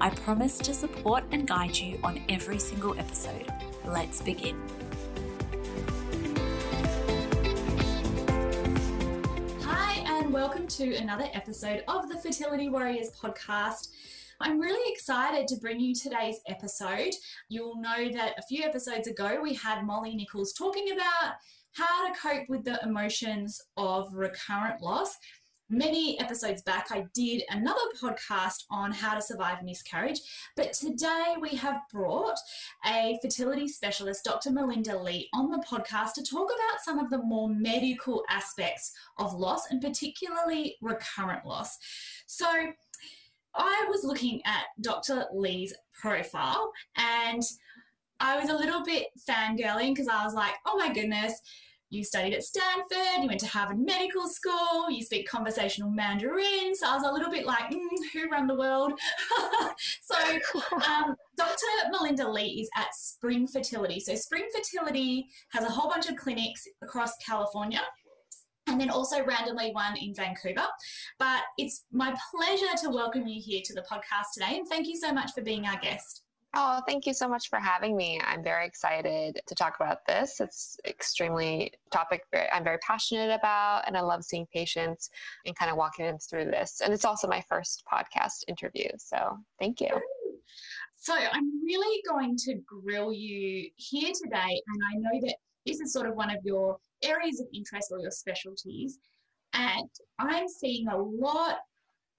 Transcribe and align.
I 0.00 0.10
promise 0.10 0.58
to 0.58 0.74
support 0.74 1.24
and 1.32 1.44
guide 1.44 1.76
you 1.76 1.98
on 2.04 2.22
every 2.28 2.60
single 2.60 2.96
episode. 2.96 3.46
Let's 3.84 4.22
begin. 4.22 4.56
Hi, 9.62 10.04
and 10.06 10.32
welcome 10.32 10.68
to 10.68 10.94
another 10.94 11.26
episode 11.34 11.82
of 11.88 12.08
the 12.08 12.16
Fertility 12.16 12.68
Warriors 12.68 13.10
podcast. 13.20 13.88
I'm 14.38 14.60
really 14.60 14.92
excited 14.92 15.48
to 15.48 15.56
bring 15.56 15.80
you 15.80 15.96
today's 15.96 16.38
episode. 16.46 17.14
You'll 17.48 17.80
know 17.80 18.08
that 18.12 18.34
a 18.38 18.42
few 18.42 18.62
episodes 18.62 19.08
ago 19.08 19.40
we 19.42 19.54
had 19.54 19.84
Molly 19.84 20.14
Nichols 20.14 20.52
talking 20.52 20.92
about 20.92 21.34
how 21.72 22.06
to 22.06 22.18
cope 22.20 22.48
with 22.48 22.64
the 22.64 22.78
emotions 22.84 23.60
of 23.76 24.14
recurrent 24.14 24.80
loss 24.80 25.16
many 25.70 26.18
episodes 26.20 26.62
back, 26.62 26.88
I 26.90 27.06
did 27.14 27.42
another 27.50 27.80
podcast 28.00 28.64
on 28.70 28.92
how 28.92 29.14
to 29.14 29.22
survive 29.22 29.62
miscarriage. 29.62 30.20
But 30.56 30.72
today 30.72 31.34
we 31.40 31.50
have 31.50 31.80
brought 31.92 32.38
a 32.86 33.18
fertility 33.22 33.68
specialist, 33.68 34.24
Dr. 34.24 34.50
Malinda 34.50 35.02
Lee, 35.02 35.28
on 35.34 35.50
the 35.50 35.64
podcast 35.68 36.14
to 36.14 36.22
talk 36.22 36.50
about 36.50 36.80
some 36.82 36.98
of 36.98 37.10
the 37.10 37.18
more 37.18 37.48
medical 37.48 38.24
aspects 38.30 38.92
of 39.18 39.34
loss 39.34 39.70
and 39.70 39.80
particularly 39.80 40.76
recurrent 40.80 41.44
loss. 41.44 41.78
So, 42.26 42.46
I 43.54 43.86
was 43.88 44.04
looking 44.04 44.40
at 44.44 44.66
Dr. 44.80 45.24
Lee's 45.32 45.74
profile 45.92 46.70
and 46.96 47.42
I 48.20 48.38
was 48.38 48.50
a 48.50 48.56
little 48.56 48.84
bit 48.84 49.06
fangirling 49.28 49.94
because 49.94 50.08
I 50.08 50.24
was 50.24 50.34
like, 50.34 50.54
oh 50.66 50.76
my 50.76 50.92
goodness, 50.92 51.40
you 51.90 52.04
studied 52.04 52.34
at 52.34 52.42
Stanford, 52.42 53.22
you 53.22 53.28
went 53.28 53.40
to 53.40 53.46
Harvard 53.46 53.78
Medical 53.78 54.28
School, 54.28 54.90
you 54.90 55.02
speak 55.02 55.28
conversational 55.28 55.90
Mandarin. 55.90 56.74
So 56.74 56.86
I 56.88 56.94
was 56.94 57.04
a 57.04 57.12
little 57.12 57.30
bit 57.30 57.46
like, 57.46 57.70
mm, 57.70 57.88
who 58.12 58.28
run 58.28 58.46
the 58.46 58.54
world? 58.54 58.92
so 60.02 60.16
um, 60.86 61.14
Dr. 61.36 61.66
Malinda 61.92 62.32
Lee 62.32 62.60
is 62.60 62.70
at 62.76 62.94
Spring 62.94 63.46
Fertility. 63.46 64.00
So 64.00 64.14
Spring 64.14 64.44
Fertility 64.54 65.26
has 65.52 65.64
a 65.64 65.70
whole 65.70 65.88
bunch 65.90 66.08
of 66.08 66.16
clinics 66.16 66.64
across 66.82 67.12
California 67.24 67.80
and 68.66 68.78
then 68.78 68.90
also 68.90 69.24
randomly 69.24 69.70
one 69.72 69.96
in 69.96 70.14
Vancouver. 70.14 70.66
But 71.18 71.42
it's 71.56 71.86
my 71.90 72.14
pleasure 72.34 72.76
to 72.82 72.90
welcome 72.90 73.26
you 73.26 73.40
here 73.42 73.62
to 73.64 73.74
the 73.74 73.84
podcast 73.90 74.34
today. 74.34 74.58
And 74.58 74.68
thank 74.68 74.86
you 74.86 74.96
so 74.96 75.12
much 75.12 75.32
for 75.34 75.40
being 75.40 75.66
our 75.66 75.78
guest. 75.80 76.22
Oh, 76.54 76.80
thank 76.86 77.06
you 77.06 77.12
so 77.12 77.28
much 77.28 77.50
for 77.50 77.58
having 77.58 77.94
me. 77.96 78.20
I'm 78.26 78.42
very 78.42 78.66
excited 78.66 79.38
to 79.46 79.54
talk 79.54 79.76
about 79.78 80.06
this. 80.06 80.40
It's 80.40 80.78
extremely 80.86 81.72
topic 81.92 82.22
I'm 82.52 82.64
very 82.64 82.78
passionate 82.78 83.30
about, 83.30 83.84
and 83.86 83.96
I 83.96 84.00
love 84.00 84.24
seeing 84.24 84.46
patients 84.52 85.10
and 85.44 85.54
kind 85.54 85.70
of 85.70 85.76
walking 85.76 86.06
them 86.06 86.18
through 86.18 86.46
this. 86.46 86.80
And 86.82 86.92
it's 86.94 87.04
also 87.04 87.28
my 87.28 87.44
first 87.48 87.84
podcast 87.92 88.44
interview, 88.48 88.88
so 88.96 89.36
thank 89.60 89.80
you. 89.80 89.90
So 90.96 91.14
I'm 91.14 91.62
really 91.64 92.02
going 92.08 92.36
to 92.38 92.54
grill 92.66 93.12
you 93.12 93.68
here 93.76 94.12
today, 94.20 94.62
and 94.66 94.82
I 94.90 94.96
know 94.96 95.20
that 95.26 95.36
this 95.66 95.80
is 95.80 95.92
sort 95.92 96.08
of 96.08 96.14
one 96.14 96.30
of 96.30 96.38
your 96.44 96.78
areas 97.04 97.40
of 97.40 97.46
interest 97.52 97.88
or 97.92 98.00
your 98.00 98.10
specialties. 98.10 98.98
And 99.52 99.88
I'm 100.18 100.48
seeing 100.48 100.88
a 100.88 100.96
lot 100.96 101.58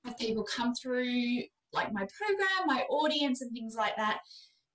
of 0.06 0.18
people 0.18 0.44
come 0.44 0.74
through 0.76 1.44
like 1.74 1.94
my 1.94 2.08
program, 2.18 2.68
my 2.68 2.84
audience, 2.90 3.42
and 3.42 3.52
things 3.52 3.76
like 3.76 3.96
that 3.98 4.20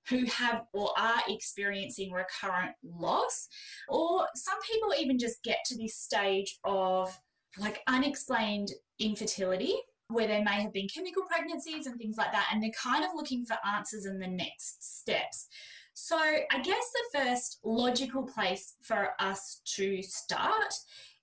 who 0.08 0.26
have 0.26 0.62
or 0.72 0.90
are 0.98 1.22
experiencing 1.28 2.12
recurrent 2.12 2.72
loss. 2.82 3.48
Or 3.88 4.26
some 4.34 4.58
people 4.70 4.92
even 4.98 5.18
just 5.18 5.42
get 5.42 5.58
to 5.66 5.78
this 5.78 5.96
stage 5.96 6.58
of 6.64 7.18
like 7.58 7.80
unexplained 7.86 8.70
infertility 8.98 9.76
where 10.08 10.26
there 10.26 10.44
may 10.44 10.60
have 10.60 10.72
been 10.72 10.88
chemical 10.94 11.22
pregnancies 11.22 11.86
and 11.86 11.98
things 11.98 12.16
like 12.16 12.32
that, 12.32 12.48
and 12.52 12.62
they're 12.62 12.70
kind 12.70 13.04
of 13.04 13.10
looking 13.14 13.44
for 13.44 13.56
answers 13.74 14.04
in 14.04 14.18
the 14.18 14.26
next 14.26 14.98
steps. 14.98 15.48
So, 15.94 16.18
I 16.18 16.60
guess 16.62 16.90
the 16.92 17.18
first 17.18 17.60
logical 17.64 18.24
place 18.24 18.74
for 18.82 19.10
us 19.18 19.62
to 19.76 20.02
start 20.02 20.74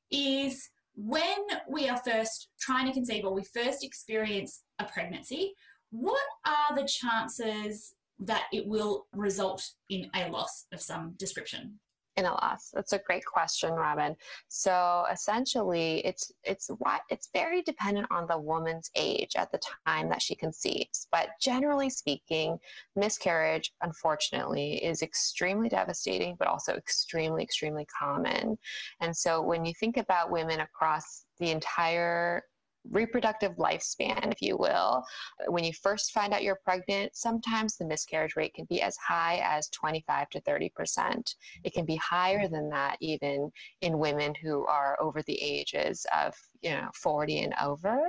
is 0.10 0.71
when 0.96 1.38
we 1.70 1.88
are 1.90 1.98
first 1.98 2.50
trying 2.60 2.88
to 2.88 2.94
conceive 2.94 3.26
or 3.26 3.34
we 3.34 3.44
first 3.44 3.84
experience 3.84 4.64
a 4.80 4.86
pregnancy, 4.86 5.54
what 5.92 6.22
are 6.46 6.76
the 6.76 6.88
chances 6.88 7.94
that 8.20 8.44
it 8.54 8.66
will 8.68 9.08
result 9.14 9.68
in 9.90 10.10
a 10.16 10.30
loss 10.30 10.66
of 10.72 10.82
some 10.82 11.14
description? 11.18 11.80
In 12.18 12.26
a 12.26 12.32
loss? 12.32 12.72
That's 12.74 12.92
a 12.92 13.00
great 13.00 13.24
question, 13.26 13.72
Robyn. 13.72 14.18
So 14.50 15.06
essentially, 15.12 16.06
it's 16.06 16.30
it's 16.44 16.68
what 16.80 17.02
it's 17.10 17.30
very 17.34 17.62
dependent 17.62 18.08
on 18.12 18.28
the 18.28 18.38
woman's 18.38 18.92
age 18.96 19.32
at 19.38 19.50
the 19.52 19.62
time 19.88 20.10
that 20.10 20.22
she 20.22 20.36
conceives. 20.36 21.08
But 21.10 21.30
generally 21.40 21.90
speaking, 21.90 22.58
miscarriage, 22.98 23.72
unfortunately, 23.82 24.84
is 24.84 25.02
extremely 25.02 25.70
devastating, 25.70 26.36
but 26.38 26.50
also 26.50 26.74
extremely, 26.74 27.44
extremely 27.44 27.86
common. 27.86 28.58
And 29.00 29.16
so 29.16 29.42
when 29.42 29.64
you 29.64 29.74
think 29.74 29.96
about 29.96 30.32
women 30.32 30.60
across 30.60 31.24
the 31.40 31.50
entire 31.52 32.44
reproductive 32.90 33.56
lifespan, 33.58 34.32
if 34.32 34.42
you 34.42 34.58
will. 34.58 35.04
When 35.48 35.64
you 35.64 35.74
first 35.74 36.12
find 36.12 36.34
out 36.34 36.44
you're 36.44 36.60
pregnant, 36.64 37.16
sometimes 37.16 37.78
the 37.78 37.86
miscarriage 37.86 38.36
rate 38.36 38.54
can 38.54 38.66
be 38.66 38.82
as 38.82 38.98
high 38.98 39.42
as 39.44 39.70
25 39.70 40.30
to 40.32 40.42
30%. 40.42 41.36
It 41.64 41.74
can 41.74 41.86
be 41.86 41.96
higher 41.98 42.48
than 42.48 42.70
that 42.70 42.98
even 43.00 43.52
in 43.82 44.00
women 44.00 44.34
who 44.36 44.66
are 44.66 44.98
over 45.00 45.22
the 45.24 45.42
ages 45.42 46.06
of 46.16 46.36
you 46.62 46.72
know 46.72 46.90
40 46.94 47.40
and 47.40 47.54
over 47.62 48.00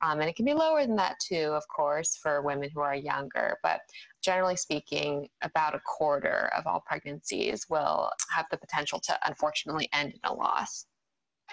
um, 0.00 0.20
and 0.20 0.28
it 0.28 0.36
can 0.36 0.46
be 0.46 0.54
lower 0.54 0.84
than 0.86 0.96
that 0.96 1.16
too 1.20 1.52
of 1.52 1.62
course 1.68 2.16
for 2.16 2.42
women 2.42 2.70
who 2.74 2.80
are 2.80 2.94
younger 2.94 3.58
but 3.62 3.80
generally 4.22 4.56
speaking 4.56 5.28
about 5.42 5.74
a 5.74 5.80
quarter 5.80 6.50
of 6.56 6.66
all 6.66 6.82
pregnancies 6.86 7.66
will 7.68 8.10
have 8.34 8.46
the 8.50 8.56
potential 8.56 8.98
to 9.00 9.18
unfortunately 9.26 9.88
end 9.92 10.12
in 10.12 10.20
a 10.24 10.32
loss 10.32 10.86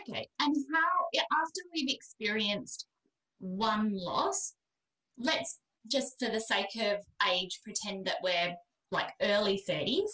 Okay, 0.02 0.28
and 0.40 0.56
how, 0.74 1.22
after 1.44 1.62
we've 1.74 1.90
experienced 1.90 2.88
one 3.40 3.92
loss, 3.94 4.54
let's 5.18 5.60
just 5.88 6.20
for 6.20 6.30
the 6.30 6.40
sake 6.40 6.76
of 6.82 6.98
age 7.32 7.60
pretend 7.64 8.06
that 8.06 8.18
we're 8.24 8.56
like 8.92 9.12
early 9.22 9.62
30s. 9.68 10.10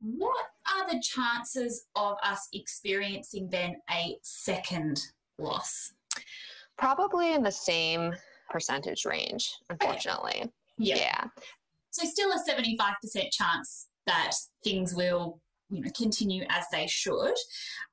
What 0.00 0.46
are 0.74 0.90
the 0.90 1.02
chances 1.02 1.86
of 1.94 2.16
us 2.22 2.48
experiencing 2.52 3.48
then 3.50 3.76
a 3.90 4.18
second 4.22 5.00
loss? 5.38 5.92
Probably 6.76 7.34
in 7.34 7.42
the 7.42 7.50
same 7.50 8.14
percentage 8.50 9.04
range, 9.04 9.50
unfortunately. 9.70 10.42
Okay. 10.42 10.50
Yeah. 10.78 10.96
yeah. 10.96 11.24
So 11.90 12.06
still 12.06 12.30
a 12.30 12.38
75% 12.48 13.30
chance 13.32 13.86
that 14.06 14.32
things 14.62 14.94
will 14.94 15.40
you 15.70 15.80
know 15.80 15.90
continue 15.96 16.44
as 16.48 16.64
they 16.70 16.86
should 16.86 17.34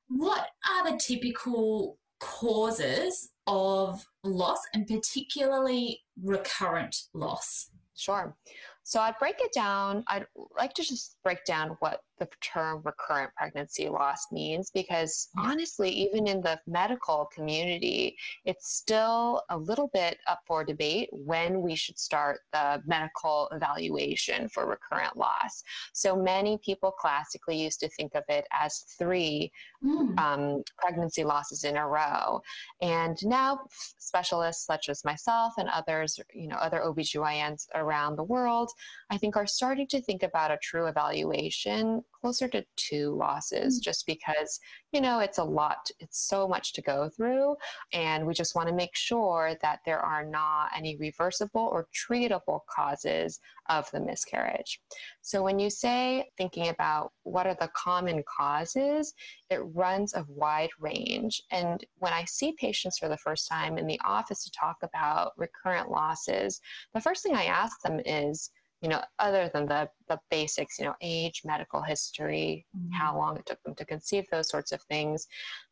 what 0.07 0.47
are 0.69 0.91
the 0.91 0.97
typical 0.97 1.97
causes 2.19 3.31
of 3.47 4.05
loss 4.23 4.59
and 4.73 4.87
particularly 4.87 6.01
recurrent 6.21 6.95
loss? 7.13 7.69
Sure. 7.95 8.35
So 8.83 8.99
I'd 8.99 9.17
break 9.17 9.35
it 9.39 9.53
down. 9.53 10.03
I'd 10.07 10.25
like 10.57 10.73
to 10.73 10.83
just 10.83 11.17
break 11.23 11.45
down 11.45 11.77
what 11.79 12.01
the 12.19 12.27
term 12.41 12.81
recurrent 12.85 13.31
pregnancy 13.35 13.89
loss 13.89 14.31
means 14.31 14.69
because 14.71 15.29
honestly, 15.37 15.89
even 15.89 16.27
in 16.27 16.41
the 16.41 16.59
medical 16.67 17.29
community, 17.33 18.15
it's 18.45 18.75
still 18.75 19.41
a 19.49 19.57
little 19.57 19.89
bit 19.93 20.17
up 20.27 20.39
for 20.45 20.63
debate 20.63 21.09
when 21.11 21.61
we 21.61 21.75
should 21.75 21.97
start 21.97 22.41
the 22.51 22.81
medical 22.85 23.49
evaluation 23.51 24.47
for 24.49 24.67
recurrent 24.67 25.17
loss. 25.17 25.63
So 25.93 26.15
many 26.15 26.57
people 26.63 26.91
classically 26.91 27.61
used 27.61 27.79
to 27.81 27.89
think 27.89 28.13
of 28.15 28.23
it 28.29 28.45
as 28.51 28.85
three 28.97 29.51
mm. 29.83 30.17
um, 30.19 30.63
pregnancy 30.77 31.23
losses 31.23 31.63
in 31.63 31.77
a 31.77 31.87
row. 31.87 32.41
And 32.81 33.17
now 33.25 33.61
specialists 33.97 34.65
such 34.65 34.89
as 34.89 35.03
myself 35.03 35.53
and 35.57 35.69
others, 35.69 36.19
you 36.33 36.47
know, 36.47 36.57
other 36.57 36.81
OBGYNs 36.85 37.67
around 37.75 38.15
the 38.15 38.23
world, 38.23 38.69
I 39.09 39.17
think 39.17 39.35
are 39.35 39.45
starting 39.45 39.87
to 39.87 40.01
think 40.01 40.23
about 40.23 40.51
a 40.51 40.57
true 40.61 40.87
evaluation 40.87 42.01
closer 42.19 42.47
to 42.49 42.65
two 42.77 43.15
losses, 43.15 43.75
mm-hmm. 43.75 43.83
just 43.83 44.05
because, 44.07 44.59
you 44.91 45.01
know, 45.01 45.19
it's 45.19 45.37
a 45.37 45.43
lot, 45.43 45.89
it's 45.99 46.27
so 46.27 46.47
much 46.47 46.73
to 46.73 46.81
go 46.81 47.09
through. 47.09 47.55
And 47.93 48.25
we 48.25 48.33
just 48.33 48.55
want 48.55 48.69
to 48.69 48.75
make 48.75 48.95
sure 48.95 49.55
that 49.61 49.79
there 49.85 49.99
are 49.99 50.25
not 50.25 50.69
any 50.75 50.97
reversible 50.97 51.69
or 51.71 51.87
treatable 51.93 52.61
causes 52.73 53.39
of 53.69 53.89
the 53.91 53.99
miscarriage. 53.99 54.81
So 55.21 55.43
when 55.43 55.59
you 55.59 55.69
say 55.69 56.29
thinking 56.37 56.69
about 56.69 57.11
what 57.23 57.47
are 57.47 57.57
the 57.59 57.71
common 57.75 58.23
causes, 58.37 59.13
it 59.49 59.61
runs 59.73 60.13
a 60.13 60.25
wide 60.27 60.71
range. 60.79 61.41
And 61.51 61.85
when 61.97 62.13
I 62.13 62.25
see 62.25 62.53
patients 62.53 62.97
for 62.97 63.09
the 63.09 63.17
first 63.17 63.47
time 63.47 63.77
in 63.77 63.87
the 63.87 63.99
office 64.03 64.43
to 64.43 64.51
talk 64.51 64.77
about 64.83 65.33
recurrent 65.37 65.89
losses, 65.89 66.59
the 66.93 67.01
first 67.01 67.23
thing 67.23 67.35
I 67.35 67.45
ask 67.45 67.81
them 67.81 67.99
is, 68.05 68.49
you 68.83 68.89
know, 68.89 69.01
other 69.17 69.49
than 69.53 69.65
the, 69.65 69.89
the 70.09 70.19
basics, 70.29 70.77
you 70.77 70.83
know, 70.83 70.93
age, 71.01 71.41
medical 71.45 71.81
history, 71.81 72.65
mm-hmm. 72.77 72.91
how 72.91 73.17
long 73.17 73.37
it 73.37 73.45
took 73.45 73.63
them 73.63 73.73
to 73.75 73.85
conceive, 73.85 74.25
those 74.29 74.49
sorts 74.49 74.73
of 74.73 74.81
things. 74.83 75.25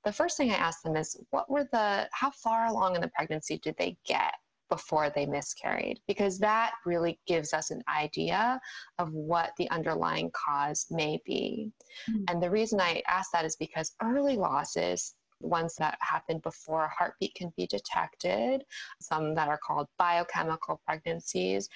The 0.06 0.14
first 0.14 0.38
thing 0.38 0.50
I 0.50 0.56
ask 0.56 0.82
them 0.82 0.96
is, 0.96 1.22
what 1.30 1.52
were 1.52 1.68
the, 1.74 2.08
how 2.14 2.32
far 2.32 2.68
along 2.68 2.96
in 2.96 3.02
the 3.02 3.12
pregnancy 3.14 3.60
did 3.62 3.76
they 3.78 3.98
get 4.06 4.34
before 4.70 5.12
they 5.14 5.26
miscarried? 5.26 6.00
Because 6.08 6.40
that 6.40 6.72
really 6.86 7.20
gives 7.28 7.54
us 7.54 7.70
an 7.70 7.84
idea 7.94 8.62
of 8.98 9.12
what 9.12 9.52
the 9.58 9.70
underlying 9.72 10.32
cause 10.34 10.86
may 10.90 11.20
be. 11.26 11.70
Mm-hmm. 12.10 12.24
And 12.30 12.42
the 12.42 12.50
reason 12.50 12.80
I 12.80 13.04
ask 13.10 13.30
that 13.34 13.44
is 13.44 13.58
because 13.58 13.92
early 14.02 14.38
losses 14.38 15.16
ones 15.42 15.76
that 15.76 15.98
happen 16.02 16.38
before 16.40 16.86
a 16.86 16.90
heartbeat 16.90 17.34
can 17.36 17.52
be 17.58 17.68
detected, 17.68 18.64
some 19.02 19.36
that 19.36 19.48
are 19.48 19.58
called 19.58 19.88
biochemical 19.98 20.80
pregnancies 20.86 21.68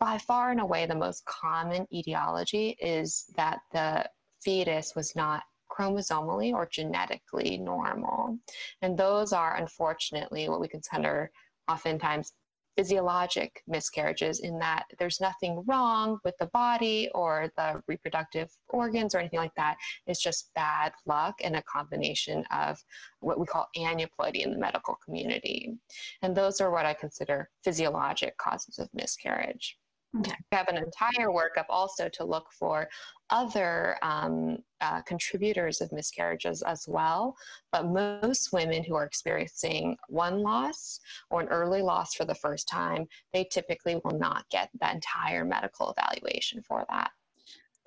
by 0.00 0.18
far 0.18 0.50
and 0.50 0.60
away 0.60 0.86
the 0.86 0.94
most 0.94 1.24
common 1.24 1.86
etiology 1.92 2.76
is 2.80 3.26
that 3.36 3.60
the 3.72 4.08
fetus 4.40 4.94
was 4.94 5.14
not 5.16 5.42
chromosomally 5.70 6.52
or 6.52 6.66
genetically 6.66 7.58
normal. 7.58 8.38
And 8.82 8.96
those 8.96 9.32
are 9.32 9.56
unfortunately 9.56 10.48
what 10.48 10.60
we 10.60 10.68
consider 10.68 11.30
oftentimes 11.68 12.32
physiologic 12.78 13.60
miscarriages 13.66 14.38
in 14.38 14.56
that 14.56 14.84
there's 15.00 15.20
nothing 15.20 15.64
wrong 15.66 16.16
with 16.24 16.36
the 16.38 16.46
body 16.46 17.10
or 17.12 17.50
the 17.56 17.82
reproductive 17.88 18.48
organs 18.68 19.16
or 19.16 19.18
anything 19.18 19.40
like 19.40 19.54
that. 19.56 19.76
It's 20.06 20.22
just 20.22 20.54
bad 20.54 20.92
luck 21.04 21.34
and 21.42 21.56
a 21.56 21.62
combination 21.62 22.44
of 22.52 22.78
what 23.18 23.40
we 23.40 23.46
call 23.46 23.68
aneuploidy 23.76 24.44
in 24.44 24.52
the 24.52 24.58
medical 24.58 24.96
community. 25.04 25.74
And 26.22 26.36
those 26.36 26.60
are 26.60 26.70
what 26.70 26.86
I 26.86 26.94
consider 26.94 27.50
physiologic 27.64 28.38
causes 28.38 28.78
of 28.78 28.88
miscarriage. 28.94 29.76
Okay. 30.16 30.34
We 30.50 30.56
have 30.56 30.68
an 30.68 30.78
entire 30.78 31.28
workup 31.28 31.66
also 31.68 32.08
to 32.08 32.24
look 32.24 32.46
for 32.58 32.88
other 33.28 33.98
um, 34.02 34.58
uh, 34.80 35.02
contributors 35.02 35.82
of 35.82 35.92
miscarriages 35.92 36.62
as 36.62 36.86
well. 36.88 37.36
But 37.72 37.88
most 37.88 38.52
women 38.52 38.82
who 38.82 38.94
are 38.94 39.04
experiencing 39.04 39.96
one 40.08 40.42
loss 40.42 40.98
or 41.30 41.42
an 41.42 41.48
early 41.48 41.82
loss 41.82 42.14
for 42.14 42.24
the 42.24 42.34
first 42.34 42.68
time, 42.68 43.06
they 43.34 43.44
typically 43.44 44.00
will 44.02 44.18
not 44.18 44.48
get 44.50 44.70
that 44.80 44.94
entire 44.94 45.44
medical 45.44 45.94
evaluation 45.96 46.62
for 46.62 46.86
that. 46.88 47.10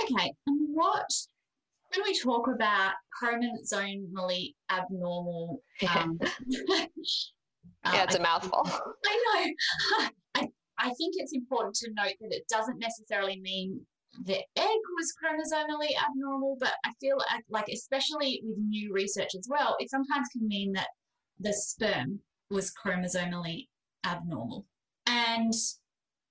Okay. 0.03 0.31
And 0.45 0.75
what, 0.75 1.09
when 1.95 2.03
we 2.05 2.19
talk 2.19 2.47
about 2.47 2.93
chromosomally 3.19 4.53
abnormal, 4.69 5.63
um, 5.95 6.19
yeah, 7.85 8.03
it's 8.03 8.15
a 8.15 8.19
uh, 8.19 8.23
mouthful. 8.23 8.61
I 9.05 9.53
know. 10.35 10.47
I 10.81 10.89
think 10.95 11.13
it's 11.15 11.33
important 11.33 11.75
to 11.75 11.91
note 11.93 12.15
that 12.19 12.35
it 12.35 12.47
doesn't 12.49 12.79
necessarily 12.79 13.39
mean 13.39 13.85
the 14.25 14.39
egg 14.57 14.79
was 14.97 15.13
chromosomally 15.13 15.91
abnormal, 16.03 16.57
but 16.59 16.73
I 16.83 16.91
feel 16.99 17.17
like, 17.49 17.67
especially 17.71 18.41
with 18.43 18.57
new 18.57 18.91
research 18.91 19.35
as 19.35 19.47
well, 19.49 19.75
it 19.79 19.89
sometimes 19.89 20.27
can 20.33 20.47
mean 20.47 20.73
that 20.73 20.89
the 21.39 21.53
sperm 21.53 22.19
was 22.49 22.73
chromosomally 22.73 23.67
abnormal. 24.05 24.65
And 25.05 25.53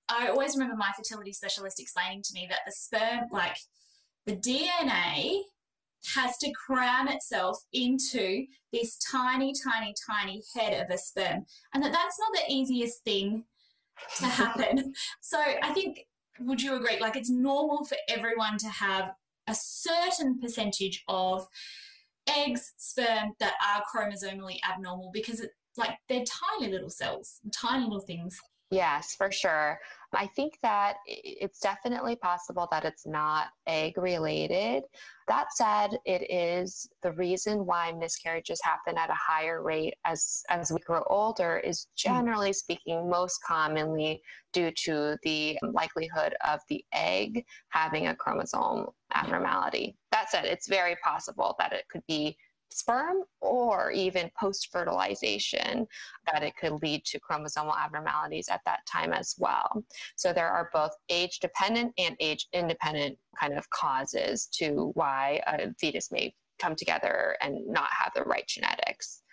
I 0.09 0.27
always 0.27 0.55
remember 0.55 0.75
my 0.75 0.91
fertility 0.95 1.33
specialist 1.33 1.79
explaining 1.79 2.21
to 2.23 2.33
me 2.33 2.45
that 2.49 2.59
the 2.65 2.73
sperm, 2.73 3.29
like 3.31 3.57
the 4.25 4.35
DNA, 4.35 5.41
has 6.15 6.37
to 6.37 6.51
cram 6.51 7.07
itself 7.07 7.57
into 7.73 8.45
this 8.73 8.97
tiny, 9.11 9.53
tiny, 9.63 9.93
tiny 10.09 10.41
head 10.55 10.83
of 10.83 10.93
a 10.93 10.97
sperm, 10.97 11.45
and 11.73 11.83
that 11.83 11.91
that's 11.91 12.19
not 12.19 12.33
the 12.33 12.53
easiest 12.53 13.03
thing 13.03 13.45
to 14.17 14.25
happen. 14.25 14.93
so 15.21 15.39
I 15.39 15.73
think, 15.73 16.05
would 16.39 16.61
you 16.61 16.75
agree? 16.75 16.99
Like, 16.99 17.15
it's 17.15 17.29
normal 17.29 17.85
for 17.85 17.97
everyone 18.09 18.57
to 18.59 18.69
have 18.69 19.11
a 19.47 19.55
certain 19.55 20.39
percentage 20.39 21.03
of 21.07 21.47
eggs, 22.27 22.73
sperm 22.77 23.33
that 23.39 23.53
are 23.65 23.83
chromosomally 23.83 24.57
abnormal 24.69 25.11
because 25.13 25.39
it's 25.39 25.53
like 25.77 25.97
they're 26.07 26.23
tiny 26.59 26.71
little 26.71 26.89
cells, 26.89 27.39
tiny 27.53 27.83
little 27.83 27.99
things. 27.99 28.39
Yes, 28.71 29.15
for 29.17 29.29
sure. 29.33 29.77
I 30.13 30.27
think 30.27 30.53
that 30.61 30.95
it's 31.05 31.59
definitely 31.59 32.15
possible 32.15 32.69
that 32.71 32.85
it's 32.85 33.05
not 33.05 33.47
egg 33.67 33.97
related. 33.97 34.83
That 35.27 35.47
said, 35.53 35.97
it 36.05 36.29
is 36.31 36.89
the 37.03 37.11
reason 37.11 37.65
why 37.65 37.91
miscarriages 37.91 38.61
happen 38.63 38.97
at 38.97 39.09
a 39.09 39.13
higher 39.13 39.61
rate 39.61 39.95
as, 40.05 40.43
as 40.49 40.71
we 40.71 40.79
grow 40.79 41.03
older 41.09 41.57
is 41.57 41.87
hmm. 42.01 42.13
generally 42.13 42.53
speaking 42.53 43.09
most 43.09 43.39
commonly 43.45 44.21
due 44.53 44.71
to 44.85 45.17
the 45.23 45.57
likelihood 45.73 46.33
of 46.47 46.61
the 46.69 46.83
egg 46.93 47.45
having 47.69 48.07
a 48.07 48.15
chromosome 48.15 48.87
abnormality. 49.13 49.97
That 50.13 50.29
said, 50.29 50.45
it's 50.45 50.69
very 50.69 50.95
possible 51.03 51.55
that 51.59 51.73
it 51.73 51.83
could 51.91 52.03
be 52.07 52.37
sperm 52.71 53.17
or 53.41 53.91
even 53.91 54.31
post 54.39 54.69
fertilization, 54.71 55.87
that 56.31 56.43
it 56.43 56.55
could 56.57 56.81
lead 56.81 57.03
to 57.05 57.19
chromosomal 57.19 57.77
abnormalities 57.77 58.47
at 58.49 58.61
that 58.65 58.85
time 58.85 59.13
as 59.13 59.35
well. 59.37 59.83
So 60.15 60.33
there 60.33 60.49
are 60.49 60.69
both 60.73 60.91
age 61.09 61.39
dependent 61.39 61.93
and 61.97 62.15
age 62.19 62.47
independent 62.53 63.17
kind 63.39 63.57
of 63.57 63.69
causes 63.69 64.47
to 64.53 64.91
why 64.93 65.41
a 65.47 65.73
fetus 65.79 66.11
may 66.11 66.33
come 66.59 66.75
together 66.75 67.35
and 67.41 67.65
not 67.67 67.89
have 67.91 68.11
the 68.15 68.23
right 68.23 68.47
genetics. 68.47 69.23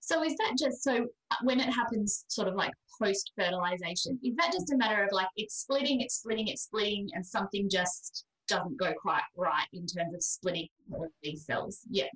So 0.00 0.24
is 0.24 0.34
that 0.36 0.56
just 0.58 0.82
so 0.82 1.06
when 1.42 1.60
it 1.60 1.72
happens 1.72 2.24
sort 2.28 2.48
of 2.48 2.54
like 2.54 2.72
post 3.00 3.32
fertilization, 3.38 4.18
is 4.24 4.34
that 4.36 4.52
just 4.52 4.72
a 4.72 4.76
matter 4.76 5.04
of 5.04 5.10
like 5.12 5.28
it's 5.36 5.60
splitting, 5.60 6.00
it's 6.00 6.16
splitting, 6.16 6.48
it's 6.48 6.62
splitting, 6.62 7.08
and 7.12 7.24
something 7.24 7.68
just 7.70 8.24
doesn't 8.48 8.76
go 8.76 8.92
quite 9.00 9.22
right 9.36 9.66
in 9.72 9.86
terms 9.86 10.14
of 10.14 10.22
splitting 10.22 10.66
all 10.92 11.06
these 11.22 11.46
cells? 11.46 11.80
Yeah. 11.88 12.08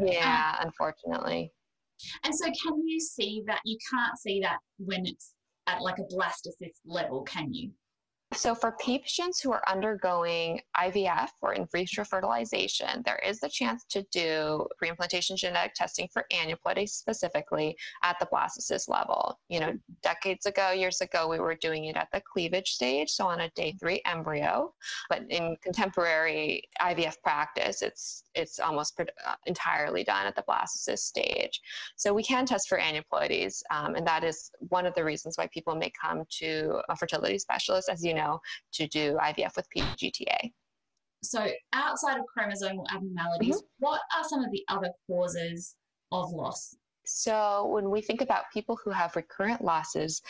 Yeah, 0.00 0.56
um, 0.60 0.66
unfortunately. 0.66 1.52
And 2.24 2.34
so, 2.34 2.46
can 2.46 2.86
you 2.86 3.00
see 3.00 3.42
that? 3.46 3.60
You 3.64 3.76
can't 3.90 4.18
see 4.18 4.40
that 4.40 4.58
when 4.78 5.06
it's 5.06 5.34
at 5.66 5.82
like 5.82 5.98
a 5.98 6.14
blastocyst 6.14 6.80
level, 6.86 7.22
can 7.22 7.52
you? 7.52 7.70
So, 8.34 8.54
for 8.54 8.76
patients 8.78 9.40
who 9.40 9.52
are 9.52 9.62
undergoing 9.66 10.60
IVF 10.76 11.28
or 11.40 11.54
in 11.54 11.66
vitro 11.72 12.04
fertilization, 12.04 13.02
there 13.06 13.20
is 13.26 13.40
the 13.40 13.48
chance 13.48 13.84
to 13.88 14.02
do 14.12 14.66
preimplantation 14.82 15.34
genetic 15.34 15.72
testing 15.72 16.08
for 16.12 16.26
aneuploidy 16.30 16.86
specifically 16.86 17.74
at 18.02 18.18
the 18.20 18.26
blastocyst 18.26 18.86
level. 18.86 19.40
You 19.48 19.60
know, 19.60 19.78
decades 20.02 20.44
ago, 20.44 20.72
years 20.72 21.00
ago, 21.00 21.26
we 21.26 21.38
were 21.38 21.54
doing 21.54 21.86
it 21.86 21.96
at 21.96 22.08
the 22.12 22.20
cleavage 22.20 22.72
stage, 22.72 23.08
so 23.08 23.26
on 23.26 23.40
a 23.40 23.50
day 23.56 23.74
three 23.80 24.02
embryo. 24.04 24.74
But 25.08 25.22
in 25.30 25.56
contemporary 25.62 26.64
IVF 26.82 27.22
practice, 27.22 27.80
it's 27.80 28.24
it's 28.34 28.60
almost 28.60 29.00
uh, 29.00 29.04
entirely 29.46 30.04
done 30.04 30.26
at 30.26 30.36
the 30.36 30.44
blastocyst 30.46 30.98
stage. 30.98 31.62
So, 31.96 32.12
we 32.12 32.22
can 32.22 32.44
test 32.44 32.68
for 32.68 32.78
aneuploidies, 32.78 33.62
um, 33.70 33.94
and 33.94 34.06
that 34.06 34.22
is 34.22 34.50
one 34.68 34.84
of 34.84 34.94
the 34.94 35.04
reasons 35.04 35.38
why 35.38 35.46
people 35.46 35.74
may 35.74 35.90
come 35.98 36.24
to 36.40 36.82
a 36.90 36.96
fertility 36.96 37.38
specialist, 37.38 37.88
as 37.88 38.04
you 38.04 38.17
know, 38.18 38.40
to 38.74 38.86
do 38.88 39.16
IVF 39.22 39.56
with 39.56 39.66
PGTA. 39.76 40.52
So, 41.22 41.48
outside 41.72 42.18
of 42.18 42.24
chromosomal 42.26 42.86
abnormalities, 42.94 43.56
mm-hmm. 43.56 43.66
what 43.78 44.00
are 44.16 44.24
some 44.28 44.44
of 44.44 44.52
the 44.52 44.64
other 44.68 44.90
causes 45.08 45.74
of 46.12 46.30
loss? 46.30 46.76
So, 47.10 47.66
when 47.72 47.90
we 47.90 48.02
think 48.02 48.20
about 48.20 48.50
people 48.52 48.76
who 48.76 48.90
have 48.90 49.16
recurrent 49.16 49.64
losses, 49.64 50.20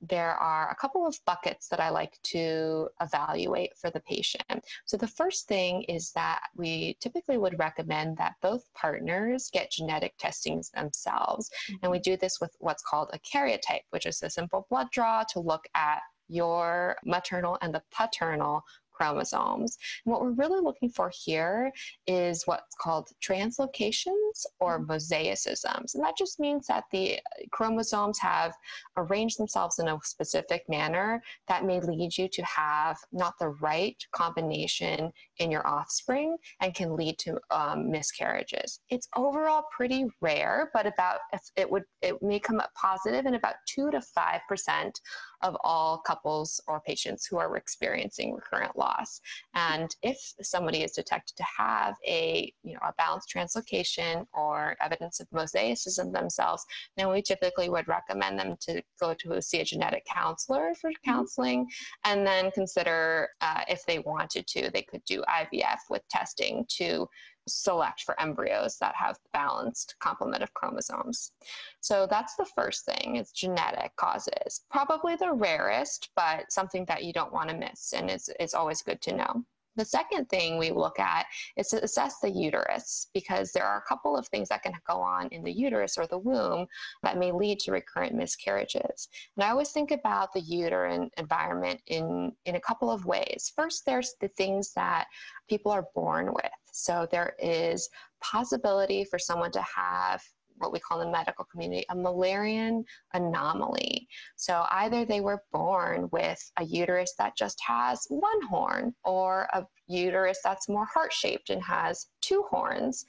there 0.00 0.34
are 0.34 0.70
a 0.70 0.74
couple 0.76 1.04
of 1.04 1.18
buckets 1.26 1.66
that 1.68 1.80
I 1.80 1.90
like 1.90 2.16
to 2.34 2.88
evaluate 3.02 3.76
for 3.76 3.90
the 3.90 4.00
patient. 4.00 4.64
So, 4.86 4.96
the 4.96 5.08
first 5.08 5.48
thing 5.48 5.82
is 5.82 6.12
that 6.12 6.42
we 6.54 6.96
typically 7.00 7.38
would 7.38 7.58
recommend 7.58 8.16
that 8.18 8.36
both 8.40 8.62
partners 8.74 9.50
get 9.52 9.72
genetic 9.72 10.14
testings 10.18 10.70
themselves. 10.70 11.50
Mm-hmm. 11.50 11.76
And 11.82 11.90
we 11.90 11.98
mm-hmm. 11.98 12.12
do 12.12 12.16
this 12.16 12.40
with 12.40 12.54
what's 12.60 12.84
called 12.84 13.10
a 13.12 13.18
karyotype, 13.18 13.84
which 13.90 14.06
is 14.06 14.22
a 14.22 14.30
simple 14.30 14.66
blood 14.70 14.86
draw 14.92 15.24
to 15.32 15.40
look 15.40 15.64
at 15.74 16.00
your 16.28 16.96
maternal 17.04 17.58
and 17.62 17.74
the 17.74 17.82
paternal 17.90 18.64
chromosomes. 18.98 19.78
And 20.04 20.12
what 20.12 20.22
we're 20.22 20.32
really 20.32 20.60
looking 20.60 20.90
for 20.90 21.10
here 21.14 21.70
is 22.06 22.46
what's 22.46 22.74
called 22.80 23.08
translocations 23.22 24.44
or 24.58 24.80
mm-hmm. 24.80 24.90
mosaicisms. 24.90 25.94
And 25.94 26.04
that 26.04 26.16
just 26.18 26.40
means 26.40 26.66
that 26.66 26.84
the 26.90 27.20
chromosomes 27.52 28.18
have 28.18 28.54
arranged 28.96 29.38
themselves 29.38 29.78
in 29.78 29.88
a 29.88 29.98
specific 30.02 30.68
manner 30.68 31.22
that 31.46 31.64
may 31.64 31.80
lead 31.80 32.16
you 32.16 32.28
to 32.28 32.42
have 32.44 32.98
not 33.12 33.34
the 33.38 33.50
right 33.60 33.96
combination 34.12 35.12
in 35.38 35.50
your 35.50 35.66
offspring 35.66 36.36
and 36.60 36.74
can 36.74 36.96
lead 36.96 37.18
to 37.18 37.38
um, 37.50 37.90
miscarriages. 37.90 38.80
It's 38.90 39.08
overall 39.16 39.64
pretty 39.74 40.06
rare, 40.20 40.70
but 40.74 40.86
about 40.86 41.20
it 41.56 41.70
would 41.70 41.84
it 42.02 42.20
may 42.22 42.40
come 42.40 42.58
up 42.58 42.70
positive 42.74 43.26
in 43.26 43.34
about 43.34 43.54
two 43.66 43.90
to 43.92 44.00
five 44.00 44.40
percent 44.48 45.00
of 45.42 45.56
all 45.62 45.98
couples 45.98 46.60
or 46.66 46.80
patients 46.80 47.26
who 47.26 47.38
are 47.38 47.56
experiencing 47.56 48.34
recurrent 48.34 48.76
loss. 48.76 49.20
And 49.54 49.94
if 50.02 50.18
somebody 50.42 50.82
is 50.82 50.92
detected 50.92 51.36
to 51.36 51.44
have 51.56 51.94
a, 52.06 52.52
you 52.62 52.74
know, 52.74 52.80
a 52.82 52.94
balanced 52.98 53.32
translocation 53.34 54.26
or 54.32 54.76
evidence 54.80 55.20
of 55.20 55.28
mosaicism 55.30 56.12
themselves, 56.12 56.64
then 56.96 57.10
we 57.10 57.22
typically 57.22 57.68
would 57.68 57.88
recommend 57.88 58.38
them 58.38 58.56
to 58.60 58.82
go 59.00 59.14
to 59.14 59.40
see 59.40 59.60
a 59.60 59.64
genetic 59.64 60.04
counselor 60.06 60.72
for 60.80 60.90
mm-hmm. 60.90 61.10
counseling 61.10 61.66
and 62.04 62.26
then 62.26 62.50
consider 62.50 63.28
uh, 63.40 63.62
if 63.68 63.84
they 63.86 63.98
wanted 64.00 64.46
to, 64.46 64.70
they 64.70 64.82
could 64.82 65.04
do 65.04 65.22
IVF 65.28 65.78
with 65.90 66.02
testing 66.08 66.64
to 66.68 67.08
select 67.48 68.02
for 68.02 68.20
embryos 68.20 68.78
that 68.78 68.94
have 68.94 69.18
balanced 69.32 69.96
complement 70.00 70.42
of 70.42 70.54
chromosomes. 70.54 71.32
So 71.80 72.06
that's 72.08 72.36
the 72.36 72.46
first 72.56 72.84
thing, 72.84 73.16
it's 73.16 73.32
genetic 73.32 73.94
causes. 73.96 74.64
Probably 74.70 75.16
the 75.16 75.32
rarest, 75.32 76.10
but 76.16 76.50
something 76.52 76.84
that 76.86 77.04
you 77.04 77.12
don't 77.12 77.32
want 77.32 77.50
to 77.50 77.56
miss 77.56 77.92
and 77.92 78.10
it's, 78.10 78.28
it's 78.40 78.54
always 78.54 78.82
good 78.82 79.00
to 79.02 79.16
know. 79.16 79.44
The 79.78 79.84
second 79.84 80.28
thing 80.28 80.58
we 80.58 80.72
look 80.72 80.98
at 80.98 81.26
is 81.56 81.68
to 81.68 81.82
assess 81.84 82.18
the 82.18 82.28
uterus 82.28 83.06
because 83.14 83.52
there 83.52 83.64
are 83.64 83.78
a 83.78 83.88
couple 83.88 84.16
of 84.16 84.26
things 84.26 84.48
that 84.48 84.64
can 84.64 84.72
go 84.88 85.00
on 85.00 85.28
in 85.28 85.44
the 85.44 85.52
uterus 85.52 85.96
or 85.96 86.08
the 86.08 86.18
womb 86.18 86.66
that 87.04 87.16
may 87.16 87.30
lead 87.30 87.60
to 87.60 87.70
recurrent 87.70 88.12
miscarriages. 88.12 89.08
And 89.36 89.44
I 89.44 89.50
always 89.50 89.70
think 89.70 89.92
about 89.92 90.32
the 90.32 90.40
uterine 90.40 91.10
environment 91.16 91.80
in, 91.86 92.32
in 92.44 92.56
a 92.56 92.60
couple 92.60 92.90
of 92.90 93.06
ways. 93.06 93.52
First, 93.54 93.86
there's 93.86 94.16
the 94.20 94.28
things 94.36 94.72
that 94.74 95.06
people 95.48 95.70
are 95.70 95.86
born 95.94 96.34
with. 96.34 96.50
So 96.78 97.06
there 97.10 97.34
is 97.38 97.88
possibility 98.20 99.04
for 99.04 99.18
someone 99.18 99.50
to 99.52 99.62
have 99.62 100.22
what 100.58 100.72
we 100.72 100.80
call 100.80 101.00
in 101.00 101.08
the 101.08 101.12
medical 101.12 101.44
community 101.44 101.84
a 101.90 101.94
Mullerian 101.94 102.82
anomaly. 103.14 104.08
So 104.36 104.66
either 104.70 105.04
they 105.04 105.20
were 105.20 105.42
born 105.52 106.08
with 106.12 106.38
a 106.58 106.64
uterus 106.64 107.14
that 107.18 107.36
just 107.36 107.60
has 107.66 108.04
one 108.08 108.42
horn, 108.42 108.94
or 109.04 109.48
a 109.52 109.64
uterus 109.86 110.40
that's 110.42 110.68
more 110.68 110.86
heart 110.86 111.12
shaped 111.12 111.50
and 111.50 111.62
has 111.62 112.06
two 112.20 112.44
horns, 112.50 113.04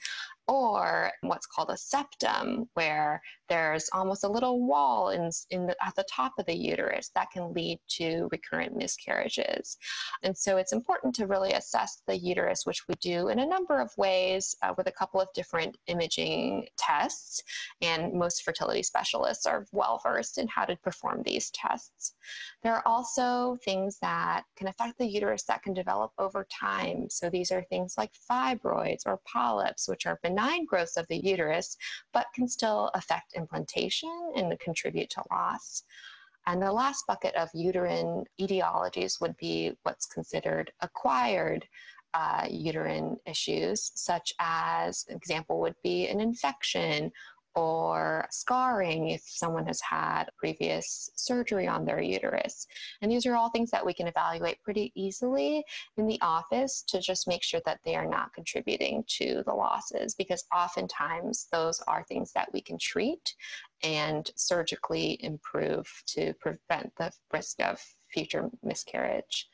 or 0.50 1.12
what's 1.20 1.46
called 1.46 1.70
a 1.70 1.76
septum, 1.76 2.68
where 2.74 3.22
there's 3.48 3.88
almost 3.92 4.24
a 4.24 4.28
little 4.28 4.66
wall 4.66 5.10
in, 5.10 5.30
in 5.50 5.66
the, 5.66 5.76
at 5.84 5.94
the 5.94 6.04
top 6.10 6.32
of 6.38 6.46
the 6.46 6.56
uterus 6.56 7.12
that 7.14 7.30
can 7.32 7.52
lead 7.52 7.78
to 7.88 8.28
recurrent 8.32 8.76
miscarriages. 8.76 9.76
And 10.24 10.36
so 10.36 10.56
it's 10.56 10.72
important 10.72 11.14
to 11.14 11.28
really 11.28 11.52
assess 11.52 12.02
the 12.08 12.18
uterus, 12.18 12.66
which 12.66 12.82
we 12.88 12.96
do 13.00 13.28
in 13.28 13.38
a 13.38 13.46
number 13.46 13.80
of 13.80 13.92
ways 13.96 14.56
uh, 14.62 14.74
with 14.76 14.88
a 14.88 14.92
couple 14.92 15.20
of 15.20 15.28
different 15.36 15.76
imaging 15.86 16.66
tests. 16.76 17.40
And 17.80 18.12
most 18.12 18.42
fertility 18.42 18.82
specialists 18.82 19.46
are 19.46 19.66
well 19.70 20.00
versed 20.02 20.36
in 20.36 20.48
how 20.48 20.64
to 20.64 20.74
perform 20.82 21.22
these 21.24 21.50
tests. 21.50 22.14
There 22.64 22.74
are 22.74 22.82
also 22.84 23.56
things 23.64 23.98
that 24.02 24.42
can 24.56 24.66
affect 24.66 24.98
the 24.98 25.06
uterus 25.06 25.44
that 25.44 25.62
can 25.62 25.74
develop 25.74 26.10
over 26.18 26.44
time. 26.60 27.06
So 27.08 27.30
these 27.30 27.52
are 27.52 27.62
things 27.62 27.94
like 27.96 28.10
fibroids 28.28 29.02
or 29.06 29.20
polyps, 29.32 29.86
which 29.86 30.06
are 30.06 30.18
benign 30.24 30.39
benign 30.40 30.66
of 30.96 31.06
the 31.08 31.24
uterus, 31.24 31.76
but 32.12 32.26
can 32.34 32.48
still 32.48 32.90
affect 32.94 33.34
implantation 33.34 34.32
and 34.36 34.58
contribute 34.60 35.10
to 35.10 35.22
loss. 35.30 35.82
And 36.46 36.62
the 36.62 36.72
last 36.72 37.04
bucket 37.06 37.34
of 37.34 37.48
uterine 37.54 38.24
etiologies 38.40 39.20
would 39.20 39.36
be 39.36 39.72
what's 39.82 40.06
considered 40.06 40.72
acquired 40.80 41.66
uh, 42.14 42.46
uterine 42.50 43.16
issues, 43.26 43.92
such 43.94 44.32
as, 44.40 45.04
an 45.08 45.16
example 45.16 45.60
would 45.60 45.76
be 45.82 46.08
an 46.08 46.20
infection 46.20 47.12
or 47.54 48.26
scarring 48.30 49.08
if 49.08 49.22
someone 49.24 49.66
has 49.66 49.80
had 49.80 50.24
previous 50.36 51.10
surgery 51.14 51.66
on 51.66 51.84
their 51.84 52.00
uterus. 52.00 52.66
And 53.02 53.10
these 53.10 53.26
are 53.26 53.36
all 53.36 53.50
things 53.50 53.70
that 53.70 53.84
we 53.84 53.94
can 53.94 54.06
evaluate 54.06 54.62
pretty 54.62 54.92
easily 54.94 55.64
in 55.96 56.06
the 56.06 56.20
office 56.20 56.82
to 56.88 57.00
just 57.00 57.28
make 57.28 57.42
sure 57.42 57.60
that 57.66 57.80
they 57.84 57.96
are 57.96 58.06
not 58.06 58.32
contributing 58.34 59.04
to 59.18 59.42
the 59.46 59.52
losses 59.52 60.14
because 60.14 60.44
oftentimes 60.54 61.48
those 61.52 61.80
are 61.88 62.04
things 62.04 62.32
that 62.32 62.52
we 62.52 62.60
can 62.60 62.78
treat 62.78 63.34
and 63.82 64.30
surgically 64.36 65.18
improve 65.24 65.86
to 66.06 66.32
prevent 66.40 66.92
the 66.96 67.10
risk 67.32 67.60
of 67.60 67.80
future 68.12 68.50
miscarriage. 68.62 69.48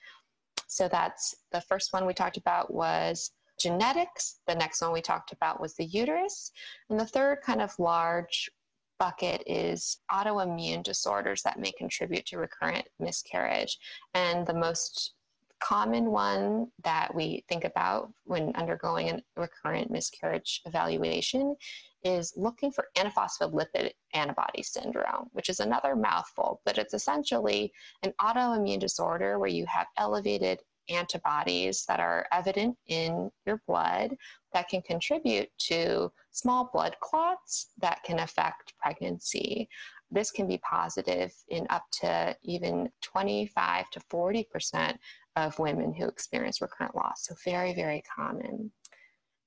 So 0.68 0.88
that's 0.88 1.34
the 1.52 1.60
first 1.60 1.92
one 1.92 2.06
we 2.06 2.14
talked 2.14 2.36
about 2.36 2.72
was 2.72 3.30
genetics. 3.58 4.40
The 4.46 4.54
next 4.54 4.80
one 4.82 4.92
we 4.92 5.00
talked 5.00 5.32
about 5.32 5.60
was 5.60 5.75
the 5.75 5.84
uterus. 5.84 6.52
And 6.90 6.98
the 6.98 7.06
third 7.06 7.40
kind 7.42 7.60
of 7.60 7.78
large 7.78 8.50
bucket 8.98 9.42
is 9.46 9.98
autoimmune 10.10 10.82
disorders 10.82 11.42
that 11.42 11.58
may 11.58 11.72
contribute 11.72 12.26
to 12.26 12.38
recurrent 12.38 12.88
miscarriage. 12.98 13.78
And 14.14 14.46
the 14.46 14.54
most 14.54 15.14
common 15.62 16.10
one 16.10 16.66
that 16.84 17.14
we 17.14 17.44
think 17.48 17.64
about 17.64 18.12
when 18.25 18.54
undergoing 18.56 19.10
a 19.10 19.22
recurrent 19.40 19.90
miscarriage 19.90 20.60
evaluation 20.66 21.56
is 22.04 22.32
looking 22.36 22.70
for 22.70 22.86
antiphospholipid 22.96 23.90
antibody 24.14 24.62
syndrome, 24.62 25.28
which 25.32 25.48
is 25.48 25.60
another 25.60 25.96
mouthful, 25.96 26.60
but 26.64 26.78
it's 26.78 26.94
essentially 26.94 27.72
an 28.02 28.12
autoimmune 28.20 28.78
disorder 28.78 29.38
where 29.38 29.48
you 29.48 29.66
have 29.66 29.86
elevated 29.96 30.60
antibodies 30.88 31.84
that 31.86 32.00
are 32.00 32.26
evident 32.32 32.76
in 32.86 33.30
your 33.44 33.60
blood 33.66 34.16
that 34.52 34.68
can 34.68 34.82
contribute 34.82 35.48
to 35.58 36.10
small 36.30 36.70
blood 36.72 36.96
clots 37.00 37.68
that 37.78 38.02
can 38.04 38.20
affect 38.20 38.74
pregnancy. 38.78 39.68
This 40.10 40.30
can 40.30 40.46
be 40.46 40.58
positive 40.58 41.32
in 41.48 41.66
up 41.70 41.84
to 42.00 42.36
even 42.42 42.90
25 43.02 43.90
to 43.90 44.00
40% 44.00 44.96
of 45.34 45.58
women 45.58 45.92
who 45.92 46.06
experience 46.06 46.60
recurrent 46.60 46.94
loss. 46.94 47.26
So, 47.26 47.34
very, 47.44 47.74
very 47.74 48.02
common. 48.14 48.70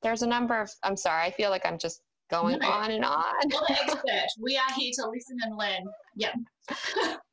There's 0.03 0.22
a 0.22 0.27
number 0.27 0.60
of, 0.60 0.69
I'm 0.84 0.98
sorry, 0.98 1.24
I 1.24 1.31
feel 1.31 1.50
like 1.50 1.65
I'm 1.65 1.77
just 1.77 2.01
going 2.29 2.60
no. 2.60 2.67
on 2.69 2.91
and 2.91 3.03
on. 3.03 3.24
We 4.39 4.58
are 4.58 4.74
here 4.75 4.91
to 4.96 5.10
listen 5.10 5.38
and 5.43 5.58
learn. 5.58 5.84
Yep. 6.15 6.36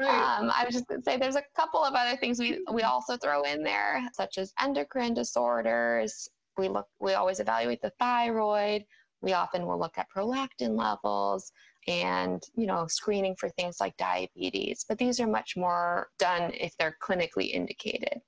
Um, 0.00 0.50
I 0.54 0.64
was 0.64 0.74
just 0.74 0.86
going 0.88 1.00
to 1.00 1.04
say 1.04 1.16
there's 1.16 1.36
a 1.36 1.44
couple 1.54 1.82
of 1.82 1.94
other 1.94 2.16
things 2.16 2.38
we, 2.38 2.60
we 2.72 2.82
also 2.82 3.16
throw 3.16 3.42
in 3.42 3.62
there, 3.62 4.02
such 4.12 4.38
as 4.38 4.52
endocrine 4.60 5.14
disorders. 5.14 6.28
We 6.56 6.68
look, 6.68 6.86
we 7.00 7.14
always 7.14 7.40
evaluate 7.40 7.82
the 7.82 7.92
thyroid. 7.98 8.84
We 9.22 9.32
often 9.32 9.66
will 9.66 9.78
look 9.78 9.98
at 9.98 10.06
prolactin 10.14 10.76
levels 10.76 11.52
and 11.88 12.42
you 12.56 12.66
know 12.66 12.86
screening 12.88 13.36
for 13.38 13.48
things 13.50 13.76
like 13.80 13.96
diabetes 13.96 14.84
but 14.88 14.98
these 14.98 15.20
are 15.20 15.26
much 15.26 15.56
more 15.56 16.08
done 16.18 16.50
if 16.54 16.76
they're 16.78 16.96
clinically 17.02 17.52
indicated 17.52 18.20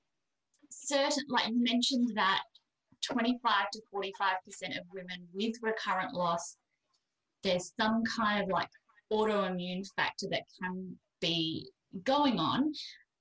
certain 0.70 1.24
like 1.28 1.48
you 1.48 1.62
mentioned 1.62 2.10
that 2.14 2.42
25 3.04 3.70
to 3.72 3.80
45 3.90 4.34
percent 4.44 4.76
of 4.76 4.84
women 4.92 5.26
with 5.34 5.54
recurrent 5.62 6.14
loss 6.14 6.56
there's 7.42 7.72
some 7.78 8.02
kind 8.04 8.44
of 8.44 8.48
like 8.48 8.68
autoimmune 9.12 9.84
factor 9.96 10.26
that 10.30 10.42
can 10.60 10.96
be 11.20 11.68
going 12.04 12.38
on. 12.38 12.72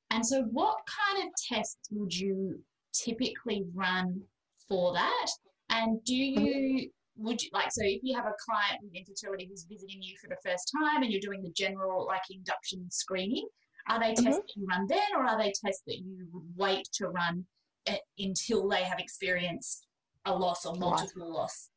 And 0.10 0.26
so, 0.26 0.44
what 0.44 0.78
kind 0.88 1.28
of 1.28 1.34
tests 1.50 1.90
would 1.92 2.14
you 2.14 2.60
typically 2.94 3.66
run 3.74 4.22
for 4.68 4.94
that? 4.94 5.28
And 5.70 6.04
do 6.06 6.16
you, 6.16 6.90
would 7.18 7.42
you 7.42 7.50
like, 7.52 7.72
so 7.72 7.82
if 7.84 8.00
you 8.04 8.16
have 8.16 8.26
a 8.26 8.34
client 8.46 8.82
with 8.82 8.94
infertility 8.94 9.48
who's 9.50 9.66
visiting 9.70 10.02
you 10.02 10.16
for 10.22 10.30
the 10.30 10.50
first 10.50 10.72
time 10.82 11.04
and 11.04 11.12
you're 11.12 11.22
doing 11.22 11.44
the 11.44 11.52
general 11.52 12.06
like 12.06 12.22
induction 12.30 12.88
screening, 12.90 13.48
are 13.90 14.00
they 14.00 14.14
tests 14.14 14.24
mm-hmm. 14.24 14.32
that 14.32 14.56
you 14.56 14.66
run 14.70 14.88
then 14.88 15.08
or 15.16 15.24
are 15.26 15.38
they 15.38 15.52
tests 15.66 15.84
that 15.88 15.98
you 15.98 16.28
would 16.32 16.44
wait 16.56 16.88
to 16.94 17.08
run 17.10 17.46
until 18.18 18.68
they 18.68 18.84
have 18.84 19.00
experienced 19.00 19.88
a 20.26 20.34
loss 20.34 20.66
or 20.66 20.76
multiple 20.76 21.34
loss? 21.34 21.70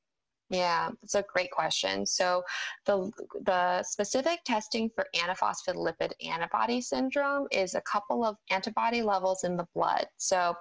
Yeah, 0.51 0.91
that's 1.01 1.15
a 1.15 1.25
great 1.33 1.53
question. 1.53 2.05
So 2.05 2.43
the 2.85 3.11
the 3.45 3.85
specific 3.85 4.41
testing 4.45 4.91
for 4.95 5.07
antiphospholipid 5.15 6.13
antibody 6.27 6.81
syndrome 6.81 7.47
is 7.53 7.77
a 7.77 7.81
couple 7.83 8.25
of 8.25 8.37
antibody 8.51 9.01
levels 9.03 9.45
in 9.45 9.57
the 9.57 9.67
blood. 9.75 10.07
So 10.17 10.55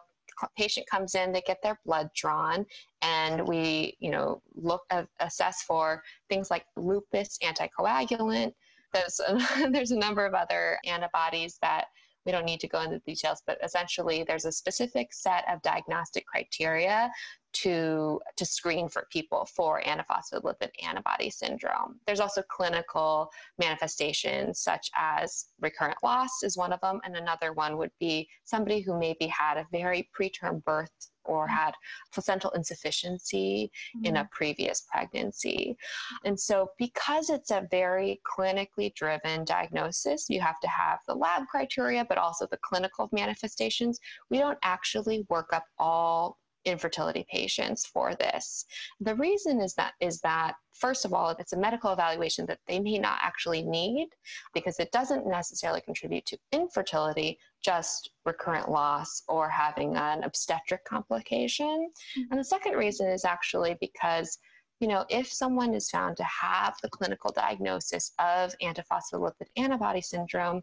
patient 0.55 0.86
comes 0.89 1.15
in, 1.15 1.31
they 1.31 1.41
get 1.41 1.58
their 1.63 1.79
blood 1.86 2.10
drawn, 2.15 2.65
and 3.01 3.48
we, 3.48 3.98
you 4.00 4.12
know, 4.12 4.41
look 4.55 4.84
uh, 4.91 5.03
assess 5.19 5.63
for 5.63 6.03
things 6.29 6.51
like 6.51 6.65
lupus 6.77 7.38
anticoagulant. 7.43 8.53
There's 8.93 9.19
a, 9.27 9.69
there's 9.72 9.91
a 9.91 9.98
number 9.98 10.25
of 10.25 10.36
other 10.36 10.77
antibodies 10.86 11.58
that 11.63 11.86
we 12.25 12.31
don't 12.31 12.46
need 12.46 12.60
to 12.60 12.67
go 12.67 12.81
into 12.81 13.00
details, 13.00 13.41
but 13.48 13.58
essentially 13.63 14.24
there's 14.27 14.46
a 14.46 14.51
specific 14.51 15.13
set 15.13 15.46
of 15.51 15.62
diagnostic 15.62 16.25
criteria 16.27 17.10
to 17.53 18.20
to 18.38 18.46
screen 18.46 18.88
for 18.89 19.08
people 19.12 19.46
for 19.46 19.82
antiphospholipid 19.82 20.70
antibody 20.84 21.29
syndrome. 21.29 22.00
There's 22.06 22.20
also 22.20 22.44
clinical 22.50 23.29
manifestations 23.58 24.60
such 24.60 24.89
as 24.96 25.48
recurrent 25.60 25.98
loss 26.03 26.44
is 26.44 26.58
one 26.58 26.74
of 26.74 26.82
them, 26.82 27.00
and 27.03 27.15
another 27.15 27.53
one 27.53 27.77
would 27.77 27.91
be 28.00 28.27
somebody 28.44 28.82
who 28.82 28.98
maybe 28.98 29.27
had 29.27 29.58
a 29.58 29.68
very 29.72 30.10
preterm 30.18 30.63
birth 30.63 30.91
or 31.25 31.46
mm-hmm. 31.46 31.56
had 31.56 31.74
placental 32.13 32.51
insufficiency 32.51 33.72
mm-hmm. 33.96 34.06
in 34.06 34.18
a 34.18 34.20
mm-hmm. 34.22 34.27
previous 34.32 34.86
pregnancy. 34.91 35.77
And 36.25 36.39
so, 36.39 36.70
because 36.77 37.29
it's 37.29 37.51
a 37.51 37.68
very 37.72 38.22
clinically 38.29 38.94
driven 38.96 39.46
diagnosis, 39.46 40.25
you 40.29 40.41
have 40.41 40.60
to 40.62 40.68
have 40.68 41.00
the 41.08 41.15
lab 41.15 41.48
criteria, 41.48 42.06
but 42.06 42.18
also 42.18 42.48
the 42.50 42.60
clinical 42.62 43.10
manifestations. 43.12 44.00
We 44.29 44.39
don't 44.39 44.60
actually 44.63 45.25
work 45.29 45.53
up 45.53 45.65
all 45.77 46.38
infertility 46.69 47.25
patients 47.31 47.85
for 47.85 48.15
this. 48.15 48.65
The 48.99 49.15
reason 49.15 49.59
is 49.59 49.73
that 49.75 49.93
is 49.99 50.19
that 50.21 50.55
first 50.73 51.05
of 51.05 51.13
all, 51.13 51.29
it's 51.39 51.53
a 51.53 51.57
medical 51.57 51.91
evaluation 51.91 52.45
that 52.45 52.59
they 52.67 52.79
may 52.79 52.97
not 52.97 53.19
actually 53.21 53.61
need 53.63 54.07
because 54.53 54.79
it 54.79 54.91
doesn't 54.91 55.27
necessarily 55.27 55.81
contribute 55.81 56.25
to 56.27 56.38
infertility, 56.51 57.38
just 57.63 58.11
recurrent 58.25 58.71
loss 58.71 59.23
or 59.27 59.49
having 59.49 59.95
an 59.97 60.23
obstetric 60.23 60.85
complication. 60.85 61.89
Mm-hmm. 62.17 62.31
And 62.31 62.39
the 62.39 62.45
second 62.45 62.73
reason 62.73 63.07
is 63.07 63.25
actually 63.25 63.77
because 63.81 64.38
you 64.79 64.88
know, 64.88 65.05
if 65.09 65.27
someone 65.27 65.73
is 65.73 65.89
found 65.89 66.15
to 66.17 66.23
have 66.23 66.75
the 66.81 66.89
clinical 66.89 67.31
diagnosis 67.31 68.13
of 68.17 68.55
antiphospholipid 68.63 69.47
antibody 69.57 70.01
syndrome, 70.01 70.61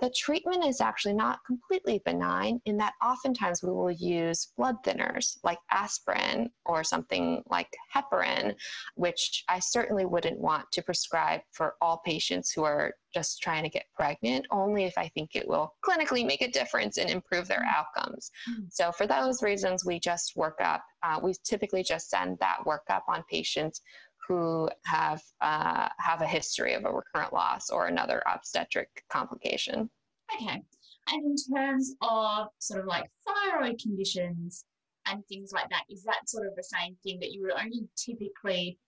the 0.00 0.12
treatment 0.16 0.64
is 0.64 0.80
actually 0.80 1.14
not 1.14 1.44
completely 1.44 2.00
benign 2.04 2.60
in 2.66 2.76
that 2.76 2.94
oftentimes 3.02 3.62
we 3.62 3.70
will 3.70 3.90
use 3.90 4.48
blood 4.56 4.76
thinners 4.84 5.38
like 5.42 5.58
aspirin 5.70 6.50
or 6.64 6.84
something 6.84 7.42
like 7.50 7.68
heparin, 7.94 8.54
which 8.94 9.44
I 9.48 9.58
certainly 9.58 10.06
wouldn't 10.06 10.38
want 10.38 10.70
to 10.72 10.82
prescribe 10.82 11.40
for 11.52 11.74
all 11.80 12.00
patients 12.04 12.52
who 12.52 12.62
are 12.62 12.94
just 13.12 13.42
trying 13.42 13.62
to 13.64 13.70
get 13.70 13.86
pregnant, 13.96 14.46
only 14.50 14.84
if 14.84 14.96
I 14.98 15.08
think 15.08 15.34
it 15.34 15.48
will 15.48 15.74
clinically 15.84 16.26
make 16.26 16.42
a 16.42 16.50
difference 16.50 16.98
and 16.98 17.08
improve 17.10 17.48
their 17.48 17.64
outcomes. 17.64 18.30
Mm-hmm. 18.48 18.64
So, 18.70 18.92
for 18.92 19.06
those 19.06 19.42
reasons, 19.42 19.84
we 19.84 19.98
just 19.98 20.36
work 20.36 20.58
up, 20.60 20.82
uh, 21.02 21.18
we 21.22 21.34
typically 21.42 21.82
just 21.82 22.10
send 22.10 22.38
that 22.40 22.58
workup 22.66 23.02
on 23.08 23.24
patients 23.30 23.80
who 24.28 24.68
have 24.84 25.22
uh, 25.40 25.88
have 25.98 26.20
a 26.20 26.26
history 26.26 26.74
of 26.74 26.84
a 26.84 26.92
recurrent 26.92 27.32
loss 27.32 27.70
or 27.70 27.86
another 27.86 28.22
obstetric 28.32 29.04
complication. 29.10 29.88
Okay. 30.34 30.62
And 31.10 31.24
in 31.24 31.56
terms 31.56 31.94
of 32.02 32.48
sort 32.58 32.80
of 32.80 32.86
like 32.86 33.10
thyroid 33.26 33.80
conditions 33.80 34.66
and 35.06 35.24
things 35.26 35.52
like 35.52 35.70
that, 35.70 35.84
is 35.88 36.02
that 36.04 36.28
sort 36.28 36.46
of 36.46 36.54
the 36.54 36.62
same 36.62 36.96
thing 37.02 37.18
that 37.20 37.32
you 37.32 37.42
would 37.42 37.52
only 37.52 37.88
typically 37.96 38.78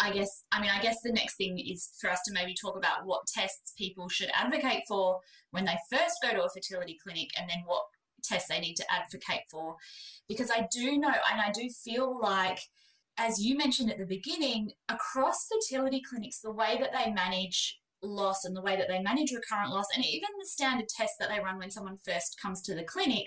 I 0.00 0.12
guess, 0.12 0.44
I 0.52 0.60
mean, 0.60 0.70
I 0.70 0.80
guess 0.80 0.98
the 1.02 1.12
next 1.12 1.36
thing 1.36 1.58
is 1.58 1.90
for 2.00 2.08
us 2.08 2.20
to 2.26 2.32
maybe 2.32 2.54
talk 2.54 2.76
about 2.76 3.04
what 3.04 3.26
tests 3.26 3.72
people 3.76 4.08
should 4.08 4.30
advocate 4.32 4.84
for 4.86 5.18
when 5.50 5.64
they 5.64 5.76
first 5.90 6.18
go 6.22 6.30
to 6.30 6.44
a 6.44 6.48
fertility 6.50 6.96
clinic 7.02 7.30
and 7.36 7.50
then 7.50 7.64
what 7.66 7.82
tests 8.22 8.48
they 8.48 8.60
need 8.60 8.76
to 8.76 8.84
advocate 8.92 9.42
for. 9.50 9.74
Because 10.28 10.52
I 10.52 10.68
do 10.70 10.98
know, 10.98 11.08
and 11.08 11.40
I 11.40 11.50
do 11.52 11.68
feel 11.84 12.16
like 12.20 12.60
as 13.18 13.44
you 13.44 13.56
mentioned 13.56 13.90
at 13.90 13.98
the 13.98 14.06
beginning, 14.06 14.70
across 14.88 15.48
fertility 15.48 16.00
clinics, 16.00 16.40
the 16.40 16.52
way 16.52 16.78
that 16.80 16.92
they 16.92 17.10
manage 17.12 17.80
loss 18.00 18.44
and 18.44 18.56
the 18.56 18.62
way 18.62 18.76
that 18.76 18.88
they 18.88 19.00
manage 19.00 19.32
recurrent 19.32 19.70
loss, 19.70 19.86
and 19.94 20.04
even 20.04 20.28
the 20.38 20.46
standard 20.46 20.88
tests 20.88 21.16
that 21.18 21.28
they 21.28 21.40
run 21.40 21.58
when 21.58 21.70
someone 21.70 21.98
first 22.06 22.40
comes 22.40 22.62
to 22.62 22.74
the 22.74 22.84
clinic, 22.84 23.26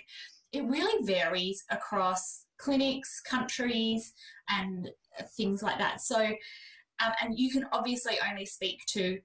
it 0.54 0.64
really 0.64 1.06
varies 1.06 1.64
across 1.70 2.46
clinics, 2.58 3.22
countries, 3.22 4.14
and 4.50 4.90
things 5.36 5.62
like 5.62 5.78
that. 5.78 6.02
So, 6.02 6.22
um, 6.24 7.12
and 7.22 7.38
you 7.38 7.52
can 7.52 7.66
obviously 7.74 8.16
only 8.30 8.46
speak 8.46 8.80
to 8.90 9.20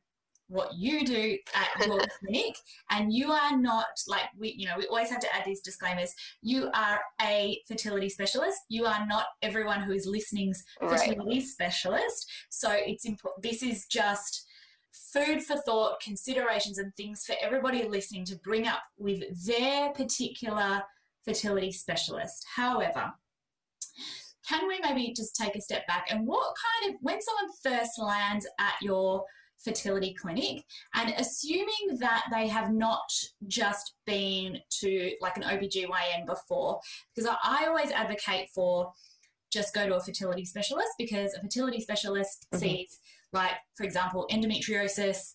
what 0.49 0.75
you 0.75 1.05
do 1.05 1.37
at 1.55 1.69
your 1.87 2.01
clinic 2.21 2.57
and 2.91 3.13
you 3.13 3.33
are 3.33 3.57
not 3.57 3.87
like 4.07 4.25
we 4.39 4.55
you 4.57 4.67
know 4.67 4.75
we 4.79 4.87
always 4.87 5.11
have 5.11 5.21
to 5.21 5.35
add 5.35 5.45
these 5.45 5.61
disclaimers. 5.61 6.15
You 6.43 6.71
are 6.75 7.01
a 7.23 7.61
fertility 7.67 8.09
specialist. 8.09 8.59
You 8.69 8.87
are 8.87 9.07
not 9.07 9.27
everyone 9.43 9.81
who 9.81 9.93
is 9.93 10.07
listening's 10.07 10.65
fertility 10.81 11.39
right. 11.39 11.43
specialist. 11.43 12.31
So 12.51 12.71
it's 12.73 13.05
important 13.05 13.43
this 13.43 13.63
is 13.63 13.87
just 13.87 14.47
food 15.13 15.43
for 15.43 15.57
thought 15.59 16.01
considerations 16.01 16.79
and 16.79 16.95
things 16.95 17.25
for 17.25 17.35
everybody 17.43 17.87
listening 17.87 18.25
to 18.25 18.37
bring 18.37 18.67
up 18.67 18.81
with 18.99 19.23
their 19.47 19.91
particular 19.91 20.83
fertility 21.25 21.73
specialist. 21.73 22.47
However 22.55 23.13
can 24.49 24.69
we 24.69 24.79
maybe 24.81 25.13
just 25.13 25.35
take 25.35 25.57
a 25.57 25.61
step 25.61 25.87
back? 25.87 26.07
And 26.11 26.27
what 26.27 26.55
kind 26.83 26.95
of 26.95 27.01
when 27.03 27.19
someone 27.21 27.53
first 27.63 27.99
lands 27.99 28.47
at 28.61 28.75
your 28.81 29.25
fertility 29.65 30.15
clinic 30.15 30.65
and 30.95 31.15
assuming 31.19 31.99
that 31.99 32.25
they 32.33 32.47
have 32.49 32.73
not 32.73 33.11
just 33.49 33.95
been 34.07 34.59
to 34.71 35.13
like 35.21 35.37
an 35.37 35.43
OBGYN 35.43 36.27
before, 36.27 36.81
because 37.15 37.31
I, 37.43 37.67
always 37.67 37.91
advocate 37.91 38.49
for 38.55 38.93
just 39.53 39.75
go 39.75 39.87
to 39.87 39.97
a 39.97 40.01
fertility 40.01 40.45
specialist 40.45 40.91
because 40.99 41.35
a 41.35 41.41
fertility 41.41 41.81
specialist 41.81 42.47
mm-hmm. 42.53 42.61
sees 42.61 42.99
like, 43.33 43.53
for 43.77 43.85
example, 43.85 44.27
endometriosis, 44.31 45.35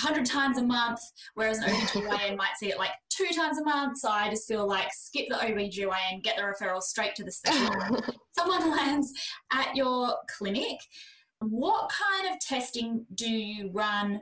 100 0.00 0.26
times 0.26 0.58
a 0.58 0.62
month, 0.62 1.00
whereas 1.34 1.58
an 1.58 1.64
OBGYN 1.64 2.36
might 2.36 2.56
see 2.58 2.70
it 2.70 2.78
like 2.78 2.90
two 3.10 3.28
times 3.34 3.58
a 3.58 3.64
month. 3.64 3.98
So 3.98 4.08
I 4.08 4.28
just 4.28 4.48
feel 4.48 4.66
like 4.66 4.88
skip 4.92 5.28
the 5.28 5.36
OBGYN, 5.36 6.22
get 6.22 6.36
the 6.36 6.42
referral 6.42 6.82
straight 6.82 7.14
to 7.16 7.24
the 7.24 7.30
specialist. 7.32 8.10
Someone 8.32 8.70
lands 8.76 9.12
at 9.52 9.74
your 9.76 10.16
clinic 10.36 10.78
what 11.40 11.90
kind 11.90 12.32
of 12.32 12.40
testing 12.40 13.06
do 13.14 13.30
you 13.30 13.70
run 13.72 14.20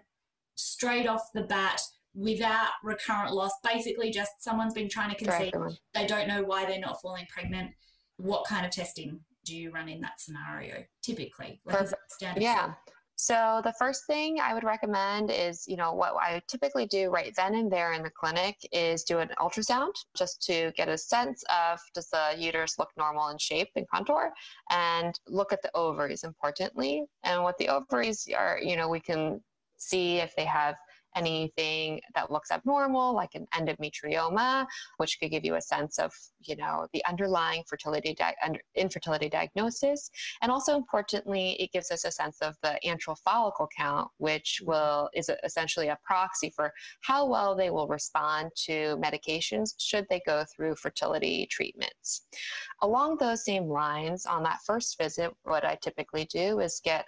straight 0.55 1.07
off 1.07 1.31
the 1.35 1.42
bat 1.42 1.81
without 2.14 2.70
recurrent 2.83 3.33
loss? 3.33 3.53
Basically, 3.64 4.11
just 4.11 4.42
someone's 4.42 4.75
been 4.75 4.88
trying 4.88 5.11
to 5.11 5.16
conceive, 5.16 5.53
they 5.94 6.07
don't 6.07 6.29
know 6.29 6.42
why 6.42 6.64
they're 6.64 6.81
not 6.81 7.01
falling 7.01 7.27
pregnant. 7.29 7.70
What 8.16 8.46
kind 8.46 8.64
of 8.64 8.72
testing 8.72 9.20
do 9.44 9.57
you 9.57 9.70
run 9.70 9.88
in 9.88 10.01
that 10.01 10.20
scenario 10.20 10.85
typically? 11.03 11.61
Like 11.64 11.88
yeah. 12.37 12.75
So 13.22 13.61
the 13.62 13.72
first 13.74 14.04
thing 14.08 14.40
I 14.40 14.52
would 14.52 14.64
recommend 14.64 15.30
is, 15.30 15.68
you 15.68 15.76
know, 15.76 15.92
what 15.92 16.14
I 16.16 16.42
typically 16.48 16.87
do 16.87 17.08
right 17.08 17.32
then 17.37 17.54
and 17.54 17.70
there 17.70 17.92
in 17.92 18.02
the 18.02 18.11
clinic 18.11 18.56
is 18.72 19.04
do 19.04 19.20
an 19.20 19.30
ultrasound 19.38 19.92
just 20.16 20.42
to 20.46 20.72
get 20.76 20.88
a 20.88 20.98
sense 20.98 21.44
of 21.48 21.78
does 21.94 22.08
the 22.08 22.35
uterus 22.37 22.80
look 22.80 22.88
normal 22.98 23.28
in 23.28 23.38
shape 23.38 23.68
and 23.76 23.88
contour 23.88 24.32
and 24.72 25.20
look 25.28 25.52
at 25.52 25.62
the 25.62 25.70
ovaries 25.76 26.24
importantly. 26.24 27.04
And 27.22 27.44
what 27.44 27.56
the 27.58 27.68
ovaries 27.68 28.28
are, 28.37 28.58
you 28.61 28.76
know, 28.76 28.88
we 28.88 28.98
can 28.98 29.40
see 29.76 30.16
if 30.16 30.35
they 30.35 30.44
have 30.44 30.74
anything 31.16 32.01
that 32.14 32.31
looks 32.31 32.51
abnormal, 32.51 33.14
like 33.14 33.35
an 33.35 33.46
endometrioma, 33.55 34.66
which 34.96 35.18
could 35.20 35.31
give 35.31 35.44
you 35.44 35.57
a 35.57 35.61
sense 35.61 35.98
of, 35.98 36.12
you 36.40 36.57
know, 36.57 36.87
the 36.92 37.05
underlying 37.09 37.62
fertility 37.68 38.14
di- 38.14 38.35
infertility 38.75 39.29
diagnosis. 39.29 40.11
And 40.42 40.51
also 40.51 40.77
importantly, 40.77 41.53
it 41.61 41.72
gives 41.72 41.90
us 41.90 42.05
a 42.05 42.11
sense 42.11 42.38
of 42.40 42.57
the 42.62 42.79
antral 42.85 43.16
follicle 43.25 43.68
count, 43.77 44.09
which 44.18 44.61
will 44.64 45.09
is 45.14 45.31
essentially 45.44 45.88
a 45.88 45.98
proxy 46.05 46.53
for 46.55 46.72
how 47.03 47.27
well 47.27 47.55
they 47.55 47.70
will 47.70 47.88
respond 47.88 48.51
to 48.66 48.96
medications 49.03 49.75
should 49.79 50.07
they 50.09 50.20
go 50.27 50.44
through 50.55 50.77
fertility 50.77 51.46
treatments. 51.51 52.27
Along 52.83 53.16
those 53.16 53.44
same 53.44 53.68
lines, 53.68 54.27
on 54.27 54.42
that 54.44 54.59
first 54.66 54.98
visit, 54.98 55.33
what 55.44 55.64
I 55.64 55.77
typically 55.83 56.25
do 56.27 56.61
is 56.61 56.81
get 56.85 57.07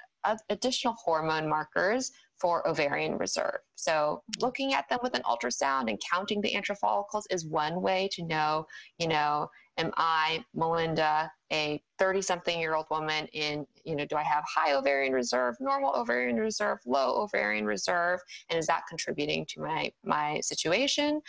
additional 0.48 0.94
hormone 0.94 1.48
markers 1.48 2.10
for 2.40 2.66
ovarian 2.68 3.16
reserve. 3.16 3.58
So 3.74 4.22
looking 4.40 4.74
at 4.74 4.88
them 4.88 4.98
with 5.02 5.14
an 5.14 5.22
ultrasound 5.22 5.88
and 5.88 6.00
counting 6.10 6.40
the 6.40 6.52
antral 6.54 6.78
follicles 6.78 7.26
is 7.30 7.46
one 7.46 7.80
way 7.80 8.08
to 8.12 8.24
know, 8.24 8.66
you 8.98 9.08
know, 9.08 9.48
am 9.76 9.90
I, 9.96 10.44
Malinda, 10.56 11.30
a 11.52 11.80
30 11.98 12.22
something 12.22 12.58
year 12.58 12.74
old 12.74 12.86
woman 12.90 13.26
in, 13.32 13.66
you 13.84 13.94
know, 13.94 14.04
do 14.06 14.16
I 14.16 14.22
have 14.22 14.42
high 14.52 14.74
ovarian 14.74 15.12
reserve, 15.12 15.54
normal 15.60 15.94
ovarian 15.94 16.36
reserve, 16.36 16.78
low 16.86 17.22
ovarian 17.22 17.64
reserve, 17.64 18.20
and 18.50 18.58
is 18.58 18.66
that 18.66 18.82
contributing 18.88 19.46
to 19.50 19.60
my, 19.60 19.92
my 20.04 20.40
situation? 20.40 21.20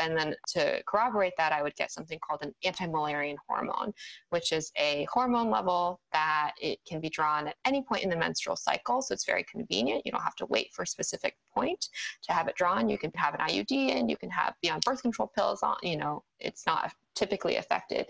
And 0.00 0.16
then 0.16 0.34
to 0.48 0.82
corroborate 0.86 1.32
that, 1.38 1.52
I 1.52 1.62
would 1.62 1.74
get 1.74 1.90
something 1.90 2.18
called 2.20 2.42
an 2.42 2.54
anti-Mullerian 2.64 3.36
hormone, 3.48 3.92
which 4.30 4.52
is 4.52 4.70
a 4.78 5.06
hormone 5.10 5.50
level 5.50 6.00
that 6.12 6.52
it 6.60 6.78
can 6.86 7.00
be 7.00 7.08
drawn 7.08 7.48
at 7.48 7.56
any 7.64 7.82
point 7.82 8.04
in 8.04 8.10
the 8.10 8.16
menstrual 8.16 8.56
cycle. 8.56 9.02
So 9.02 9.14
it's 9.14 9.24
very 9.24 9.44
convenient. 9.44 10.02
You 10.04 10.12
don't 10.12 10.22
have 10.22 10.36
to 10.36 10.46
wait 10.46 10.72
for 10.72 10.82
a 10.82 10.86
specific 10.86 11.36
point 11.54 11.88
to 12.22 12.32
have 12.32 12.46
it 12.46 12.56
drawn. 12.56 12.88
You 12.88 12.98
can 12.98 13.10
have 13.16 13.34
an 13.34 13.40
IUD 13.40 13.70
in, 13.70 14.08
you 14.08 14.16
can 14.16 14.30
have 14.30 14.54
be 14.62 14.70
on 14.70 14.80
birth 14.84 15.02
control 15.02 15.30
pills 15.34 15.62
on, 15.62 15.76
you 15.82 15.96
know, 15.96 16.22
it's 16.38 16.66
not 16.66 16.92
typically 17.14 17.56
affected 17.56 18.06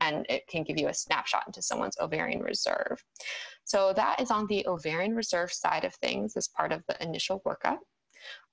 and 0.00 0.26
it 0.28 0.46
can 0.46 0.62
give 0.62 0.78
you 0.78 0.88
a 0.88 0.94
snapshot 0.94 1.44
into 1.46 1.62
someone's 1.62 1.96
ovarian 2.00 2.40
reserve. 2.40 3.02
So 3.64 3.92
that 3.94 4.20
is 4.20 4.30
on 4.30 4.46
the 4.46 4.66
ovarian 4.66 5.14
reserve 5.14 5.52
side 5.52 5.84
of 5.84 5.94
things 5.94 6.36
as 6.36 6.48
part 6.48 6.72
of 6.72 6.82
the 6.86 7.02
initial 7.02 7.40
workup. 7.46 7.78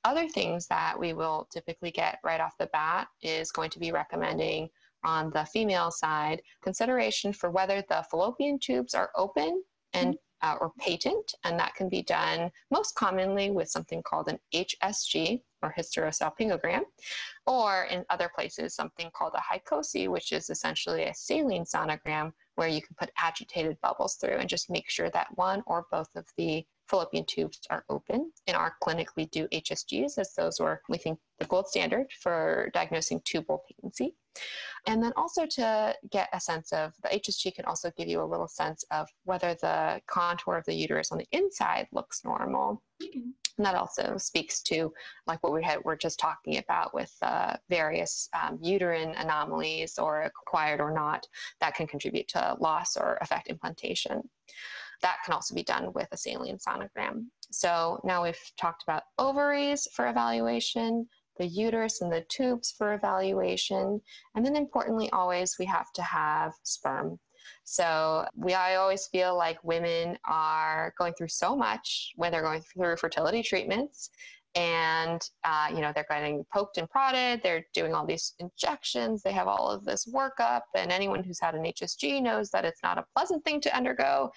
Other 0.06 0.28
things 0.28 0.68
that 0.68 0.98
we 0.98 1.14
will 1.14 1.48
typically 1.52 1.92
get 1.92 2.20
right 2.24 2.40
off 2.40 2.54
the 2.60 2.70
bat 2.74 3.08
is 3.22 3.52
going 3.52 3.70
to 3.72 3.80
be 3.80 3.92
recommending 3.92 4.70
on 5.04 5.32
the 5.32 5.46
female 5.46 5.92
side 5.92 6.42
consideration 6.62 7.34
for 7.34 7.52
whether 7.52 7.84
the 7.90 8.06
fallopian 8.10 8.58
tubes 8.60 8.94
are 8.94 9.12
open 9.16 9.64
and 9.94 10.16
uh, 10.44 10.58
or 10.60 10.74
patent, 10.80 11.34
and 11.46 11.58
that 11.58 11.74
can 11.74 11.90
be 11.90 12.04
done 12.04 12.52
most 12.70 12.94
commonly 12.96 13.50
with 13.50 13.70
something 13.70 14.04
called 14.04 14.28
an 14.28 14.38
HSG 14.54 15.42
or 15.64 15.74
hysterosalpingogram, 15.76 16.82
or 17.48 17.86
in 17.90 18.06
other 18.10 18.30
places 18.36 18.76
something 18.76 19.10
called 19.16 19.34
a 19.36 19.58
HyCoSy, 19.58 20.10
which 20.10 20.34
is 20.34 20.50
essentially 20.50 21.06
a 21.06 21.14
saline 21.14 21.64
sonogram 21.64 22.34
where 22.56 22.68
you 22.68 22.82
can 22.82 22.96
put 23.00 23.10
agitated 23.18 23.78
bubbles 23.82 24.16
through 24.16 24.36
and 24.36 24.50
just 24.50 24.70
make 24.70 24.90
sure 24.90 25.10
that 25.10 25.28
one 25.36 25.64
or 25.66 25.86
both 25.90 26.10
of 26.16 26.26
the 26.38 26.64
fallopian 26.88 27.26
tubes 27.26 27.60
are 27.70 27.86
open. 27.90 28.32
In 28.46 28.56
our 28.56 28.76
clinic, 28.82 29.08
we 29.16 29.26
do 29.28 29.48
HSGs 29.48 30.18
as 30.18 30.34
those 30.36 30.60
were, 30.60 30.82
we 30.90 30.98
think, 30.98 31.18
the 31.40 31.46
gold 31.46 31.68
standard 31.68 32.08
for 32.22 32.70
diagnosing 32.74 33.22
tubal 33.24 33.64
patency. 33.68 34.16
And 34.88 35.02
then 35.02 35.14
also 35.16 35.46
to 35.46 35.96
get 36.12 36.30
a 36.34 36.40
sense 36.40 36.74
of 36.74 36.94
the 37.02 37.10
HSG 37.10 37.56
can 37.56 37.66
also 37.66 37.92
give 37.98 38.08
you 38.08 38.22
a 38.22 38.26
little 38.26 38.48
sense 38.48 38.84
of 38.92 39.08
whether 39.24 39.56
the 39.56 40.02
contour 40.08 40.58
of 40.58 40.66
the 40.66 40.74
uterus 40.74 41.12
on 41.12 41.20
the 41.20 41.28
inside 41.32 41.88
looks 41.92 42.24
normal. 42.26 42.82
Mm-hmm. 43.02 43.30
And 43.58 43.66
that 43.66 43.76
also 43.76 44.18
speaks 44.18 44.62
to 44.64 44.92
like 45.28 45.42
what 45.44 45.54
we 45.54 45.64
had 45.64 45.80
we're 45.84 45.96
just 45.96 46.20
talking 46.20 46.58
about 46.58 46.94
with 46.94 47.14
uh, 47.22 47.56
various 47.70 48.28
um, 48.42 48.58
uterine 48.62 49.14
anomalies 49.16 50.00
or 50.00 50.24
acquired 50.24 50.82
or 50.82 50.92
not 50.92 51.28
that 51.62 51.76
can 51.76 51.86
contribute 51.86 52.28
to 52.30 52.58
loss 52.60 52.98
or 52.98 53.20
affect 53.22 53.50
implantation 53.50 54.24
that 55.04 55.18
can 55.24 55.34
also 55.34 55.54
be 55.54 55.64
done 55.64 55.92
with 55.94 56.08
a 56.12 56.18
saline 56.18 56.58
sonogram. 56.58 57.26
So 57.52 58.00
now 58.04 58.24
we've 58.24 58.40
talked 58.58 58.84
about 58.84 59.04
ovaries 59.20 59.88
for 59.94 60.08
evaluation, 60.08 61.08
the 61.38 61.48
uterus 61.48 62.02
and 62.02 62.12
the 62.12 62.26
tubes 62.30 62.74
for 62.78 62.94
evaluation, 62.94 64.02
and 64.36 64.46
then 64.46 64.56
importantly, 64.56 65.10
always 65.12 65.56
we 65.60 65.66
have 65.66 65.92
to 65.94 66.02
have 66.02 66.54
sperm. 66.64 67.20
So 67.64 68.26
we 68.36 68.54
I 68.54 68.76
always 68.76 69.08
feel 69.08 69.36
like 69.38 69.64
women 69.64 70.18
are 70.26 70.94
going 70.98 71.14
through 71.14 71.30
so 71.30 71.56
much 71.56 72.14
when 72.16 72.32
they're 72.32 72.42
going 72.42 72.62
through 72.62 72.98
fertility 72.98 73.44
treatments 73.44 74.10
and 74.56 75.22
uh, 75.44 75.68
you 75.70 75.82
know 75.82 75.92
they're 75.94 76.06
getting 76.10 76.46
poked 76.54 76.78
and 76.78 76.90
prodded. 76.90 77.42
They're 77.42 77.66
doing 77.74 77.94
all 77.94 78.06
these 78.06 78.34
injections. 78.40 79.24
They 79.24 79.32
have 79.32 79.48
all 79.48 79.70
of 79.70 79.84
this 79.84 80.06
workup 80.06 80.62
and 80.76 80.92
anyone 80.92 81.24
who's 81.24 81.40
had 81.40 81.56
an 81.56 81.64
hsg 81.64 82.22
knows 82.22 82.50
that 82.52 82.66
it's 82.66 82.84
not 82.84 82.98
a 82.98 83.06
pleasant 83.16 83.44
thing 83.44 83.62
to 83.62 83.76
undergo. 83.76 84.32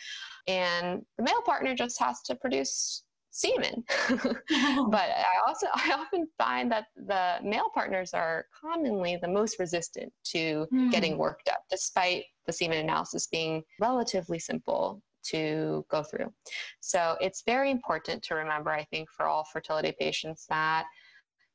And 0.47 1.03
the 1.19 1.25
male 1.25 1.43
partner 1.45 1.75
just 1.75 2.01
has 2.01 2.23
to 2.23 2.35
produce 2.35 3.03
semen 3.37 3.85
but 4.09 5.09
i 5.11 5.35
also 5.47 5.67
i 5.75 5.93
often 5.93 6.27
find 6.39 6.71
that 6.71 6.87
the 6.97 7.37
male 7.43 7.71
partners 7.75 8.15
are 8.15 8.47
commonly 8.59 9.19
the 9.21 9.29
most 9.29 9.59
resistant 9.59 10.13
to 10.25 10.67
mm. 10.73 10.91
getting 10.91 11.19
worked 11.19 11.49
up 11.49 11.61
despite 11.71 12.25
the 12.47 12.53
semen 12.53 12.79
analysis 12.79 13.27
being 13.27 13.63
relatively 13.81 14.39
simple 14.39 15.03
to 15.31 15.85
go 15.91 16.03
through. 16.03 16.33
So 16.81 17.17
it's 17.21 17.43
very 17.45 17.71
important 17.71 18.23
to 18.25 18.35
remember, 18.35 18.71
I 18.71 18.85
think, 18.85 19.09
for 19.11 19.27
all 19.27 19.45
fertility 19.45 19.93
patients 19.99 20.47
that, 20.49 20.85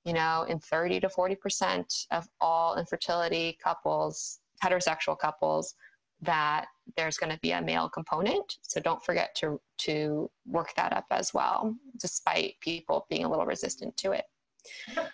you 0.05 0.13
know, 0.13 0.45
in 0.49 0.59
30 0.59 0.99
to 1.01 1.07
40% 1.07 2.05
of 2.11 2.27
all 2.39 2.77
infertility 2.77 3.57
couples, 3.63 4.39
heterosexual 4.63 5.17
couples, 5.17 5.73
that 6.21 6.65
there's 6.97 7.17
going 7.17 7.31
to 7.31 7.39
be 7.41 7.51
a 7.51 7.61
male 7.61 7.89
component. 7.89 8.57
So 8.61 8.79
don't 8.79 9.03
forget 9.03 9.35
to, 9.35 9.59
to 9.79 10.29
work 10.45 10.69
that 10.75 10.93
up 10.93 11.05
as 11.11 11.33
well, 11.33 11.75
despite 11.99 12.55
people 12.61 13.05
being 13.09 13.25
a 13.25 13.29
little 13.29 13.45
resistant 13.45 13.95
to 13.97 14.11
it. 14.11 14.25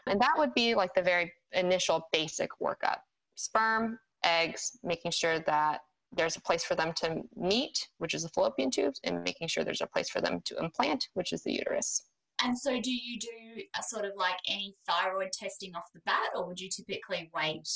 And 0.08 0.20
that 0.20 0.34
would 0.38 0.54
be 0.54 0.76
like 0.76 0.94
the 0.94 1.02
very 1.02 1.32
initial 1.54 2.08
basic 2.12 2.50
workup 2.62 3.00
sperm, 3.36 4.00
eggs, 4.24 4.78
making 4.84 5.12
sure 5.12 5.40
that 5.40 5.82
there's 6.12 6.36
a 6.36 6.42
place 6.42 6.64
for 6.64 6.76
them 6.76 6.94
to 6.94 7.22
meet, 7.36 7.88
which 8.00 8.14
is 8.14 8.24
the 8.24 8.30
fallopian 8.30 8.72
tubes, 8.72 9.00
and 9.04 9.24
making 9.24 9.48
sure 9.48 9.64
there's 9.64 9.82
a 9.82 9.88
place 9.88 10.10
for 10.10 10.22
them 10.22 10.42
to 10.46 10.58
implant, 10.58 11.10
which 11.14 11.34
is 11.34 11.44
the 11.44 11.52
uterus. 11.52 12.04
And 12.44 12.58
so, 12.58 12.80
do 12.80 12.92
you 12.92 13.20
do 13.20 13.64
a 13.78 13.84
sort 13.84 14.06
of 14.06 14.12
like 14.16 14.38
any 14.48 14.76
thyroid 14.88 15.32
testing 15.34 15.76
off 15.76 15.92
the 15.94 16.02
bat, 16.06 16.30
or 16.36 16.48
would 16.48 16.60
you 16.60 16.70
typically 16.70 17.30
wait 17.36 17.68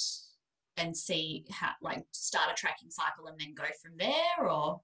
and 0.77 0.95
see 0.95 1.45
how, 1.51 1.71
like, 1.81 2.03
start 2.11 2.49
a 2.51 2.55
tracking 2.55 2.89
cycle 2.89 3.27
and 3.27 3.39
then 3.39 3.53
go 3.53 3.65
from 3.81 3.93
there, 3.97 4.49
or? 4.49 4.81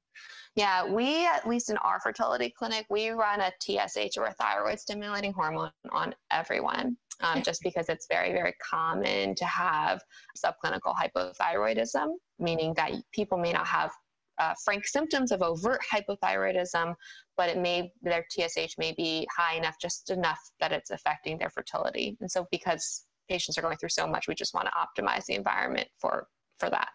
Yeah, 0.55 0.91
we, 0.91 1.25
at 1.25 1.47
least 1.47 1.69
in 1.69 1.77
our 1.77 1.99
fertility 1.99 2.53
clinic, 2.57 2.85
we 2.89 3.09
run 3.09 3.41
a 3.41 3.51
TSH 3.61 4.17
or 4.17 4.25
a 4.25 4.33
thyroid 4.33 4.79
stimulating 4.79 5.33
hormone 5.33 5.71
on 5.91 6.15
everyone 6.31 6.97
um, 7.21 7.41
just 7.41 7.61
because 7.63 7.89
it's 7.89 8.07
very, 8.09 8.31
very 8.31 8.53
common 8.61 9.35
to 9.35 9.45
have 9.45 10.01
subclinical 10.37 10.93
hypothyroidism, 10.95 12.09
meaning 12.39 12.73
that 12.75 12.91
people 13.13 13.37
may 13.37 13.53
not 13.53 13.67
have 13.67 13.91
uh, 14.39 14.53
frank 14.63 14.85
symptoms 14.85 15.31
of 15.31 15.41
overt 15.41 15.81
hypothyroidism, 15.91 16.93
but 17.37 17.49
it 17.49 17.57
may 17.57 17.91
their 18.01 18.25
TSH 18.29 18.75
may 18.77 18.93
be 18.93 19.27
high 19.35 19.55
enough, 19.55 19.75
just 19.81 20.11
enough 20.11 20.39
that 20.59 20.71
it's 20.71 20.91
affecting 20.91 21.37
their 21.37 21.49
fertility. 21.49 22.15
And 22.21 22.29
so, 22.29 22.45
because 22.51 23.06
patients 23.29 23.57
are 23.57 23.61
going 23.61 23.77
through 23.77 23.89
so 23.89 24.07
much, 24.07 24.27
we 24.27 24.35
just 24.35 24.53
want 24.53 24.67
to 24.67 25.03
optimize 25.03 25.25
the 25.25 25.35
environment 25.35 25.87
for 25.99 26.27
for 26.59 26.69
that. 26.69 26.89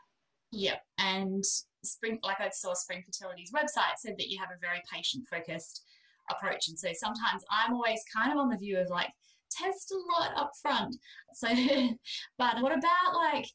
Yep, 0.53 0.83
and 0.99 1.45
Spring, 1.85 2.18
like 2.23 2.40
I 2.40 2.51
saw 2.51 2.75
Spring 2.75 3.03
Fertility's 3.05 3.53
website, 3.53 3.97
said 3.99 4.14
that 4.18 4.29
you 4.29 4.38
have 4.38 4.51
a 4.51 4.61
very 4.61 4.83
patient 4.92 5.25
focused 5.31 5.85
approach, 6.31 6.68
and 6.68 6.79
so 6.79 6.90
sometimes 6.95 7.45
I'm 7.51 7.75
always 7.75 8.01
kind 8.14 8.33
of 8.33 8.38
on 8.38 8.49
the 8.49 8.59
view 8.59 8.79
of 8.79 8.88
like 8.88 9.11
test 9.51 9.92
a 9.92 10.21
lot 10.21 10.37
up 10.37 10.53
front. 10.61 10.97
So, 11.35 11.49
but 12.38 12.61
what 12.61 12.73
about 12.73 13.14
like 13.16 13.47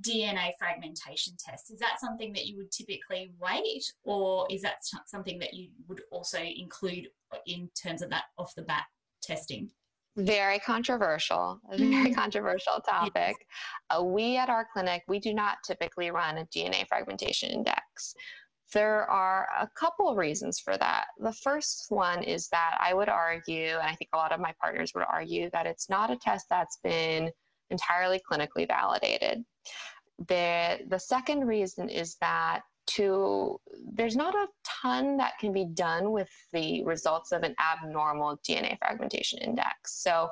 DNA 0.00 0.50
fragmentation 0.58 1.34
tests? 1.38 1.70
Is 1.70 1.78
that 1.80 2.00
something 2.00 2.32
that 2.32 2.46
you 2.46 2.56
would 2.56 2.70
typically 2.70 3.32
wait, 3.40 3.84
or 4.04 4.46
is 4.50 4.62
that 4.62 4.76
something 5.06 5.38
that 5.38 5.54
you 5.54 5.68
would 5.88 6.02
also 6.10 6.40
include 6.40 7.08
in 7.46 7.68
terms 7.80 8.02
of 8.02 8.10
that 8.10 8.24
off 8.38 8.54
the 8.56 8.62
bat 8.62 8.84
testing? 9.22 9.70
Very 10.16 10.58
controversial, 10.58 11.58
a 11.70 11.78
very 11.78 12.10
mm. 12.10 12.14
controversial 12.14 12.80
topic. 12.86 13.34
Uh, 13.88 14.02
we 14.02 14.36
at 14.36 14.50
our 14.50 14.66
clinic, 14.70 15.02
we 15.08 15.18
do 15.18 15.32
not 15.32 15.56
typically 15.66 16.10
run 16.10 16.38
a 16.38 16.44
DNA 16.46 16.86
fragmentation 16.86 17.50
index. 17.50 18.14
There 18.74 19.10
are 19.10 19.48
a 19.58 19.68
couple 19.78 20.10
of 20.10 20.18
reasons 20.18 20.60
for 20.60 20.76
that. 20.76 21.06
The 21.18 21.32
first 21.32 21.86
one 21.88 22.22
is 22.22 22.48
that 22.48 22.76
I 22.78 22.92
would 22.92 23.08
argue, 23.08 23.68
and 23.68 23.88
I 23.88 23.94
think 23.94 24.10
a 24.12 24.18
lot 24.18 24.32
of 24.32 24.40
my 24.40 24.52
partners 24.60 24.92
would 24.94 25.04
argue, 25.08 25.48
that 25.52 25.66
it's 25.66 25.88
not 25.88 26.10
a 26.10 26.16
test 26.16 26.46
that's 26.50 26.78
been 26.82 27.30
entirely 27.70 28.20
clinically 28.30 28.68
validated. 28.68 29.44
The, 30.28 30.80
the 30.88 30.98
second 30.98 31.46
reason 31.46 31.88
is 31.88 32.16
that 32.20 32.62
to 32.86 33.60
there's 33.94 34.16
not 34.16 34.34
a 34.34 34.48
ton 34.82 35.16
that 35.16 35.38
can 35.38 35.52
be 35.52 35.64
done 35.64 36.12
with 36.12 36.28
the 36.52 36.82
results 36.84 37.32
of 37.32 37.42
an 37.42 37.54
abnormal 37.60 38.38
DNA 38.48 38.78
fragmentation 38.78 39.38
index. 39.38 40.02
So 40.02 40.30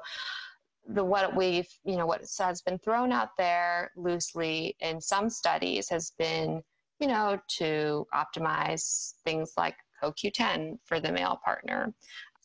the 0.89 1.05
what 1.05 1.37
we've 1.37 1.69
you 1.85 1.97
know 1.97 2.07
what 2.07 2.23
has 2.39 2.63
been 2.63 2.79
thrown 2.79 3.13
out 3.13 3.37
there 3.39 3.91
loosely 3.97 4.77
in 4.81 5.01
some 5.01 5.31
studies 5.31 5.89
has 5.89 6.13
been 6.19 6.63
you 7.01 7.07
know, 7.07 7.41
to 7.49 8.07
optimize 8.15 9.15
things 9.25 9.55
like 9.57 9.75
CoQ10 10.03 10.79
for 10.85 11.01
the 11.01 11.11
male 11.11 11.41
partner. 11.43 11.93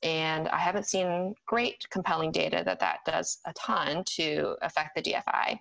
And 0.01 0.47
I 0.47 0.57
haven't 0.57 0.87
seen 0.87 1.35
great 1.45 1.85
compelling 1.89 2.31
data 2.31 2.63
that 2.65 2.79
that 2.79 2.99
does 3.05 3.39
a 3.45 3.53
ton 3.53 4.03
to 4.15 4.55
affect 4.61 4.95
the 4.95 5.01
DFI. 5.01 5.59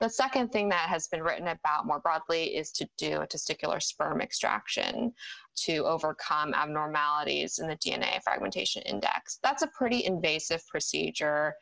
The 0.00 0.08
second 0.08 0.50
thing 0.50 0.68
that 0.70 0.88
has 0.88 1.06
been 1.06 1.22
written 1.22 1.48
about 1.48 1.86
more 1.86 2.00
broadly 2.00 2.56
is 2.56 2.70
to 2.72 2.88
do 2.98 3.20
a 3.20 3.26
testicular 3.26 3.80
sperm 3.80 4.20
extraction 4.20 5.12
to 5.56 5.84
overcome 5.86 6.52
abnormalities 6.52 7.58
in 7.58 7.68
the 7.68 7.76
DNA 7.76 8.22
fragmentation 8.22 8.82
index. 8.82 9.38
That's 9.42 9.62
a 9.62 9.68
pretty 9.68 10.04
invasive 10.04 10.66
procedure 10.66 11.54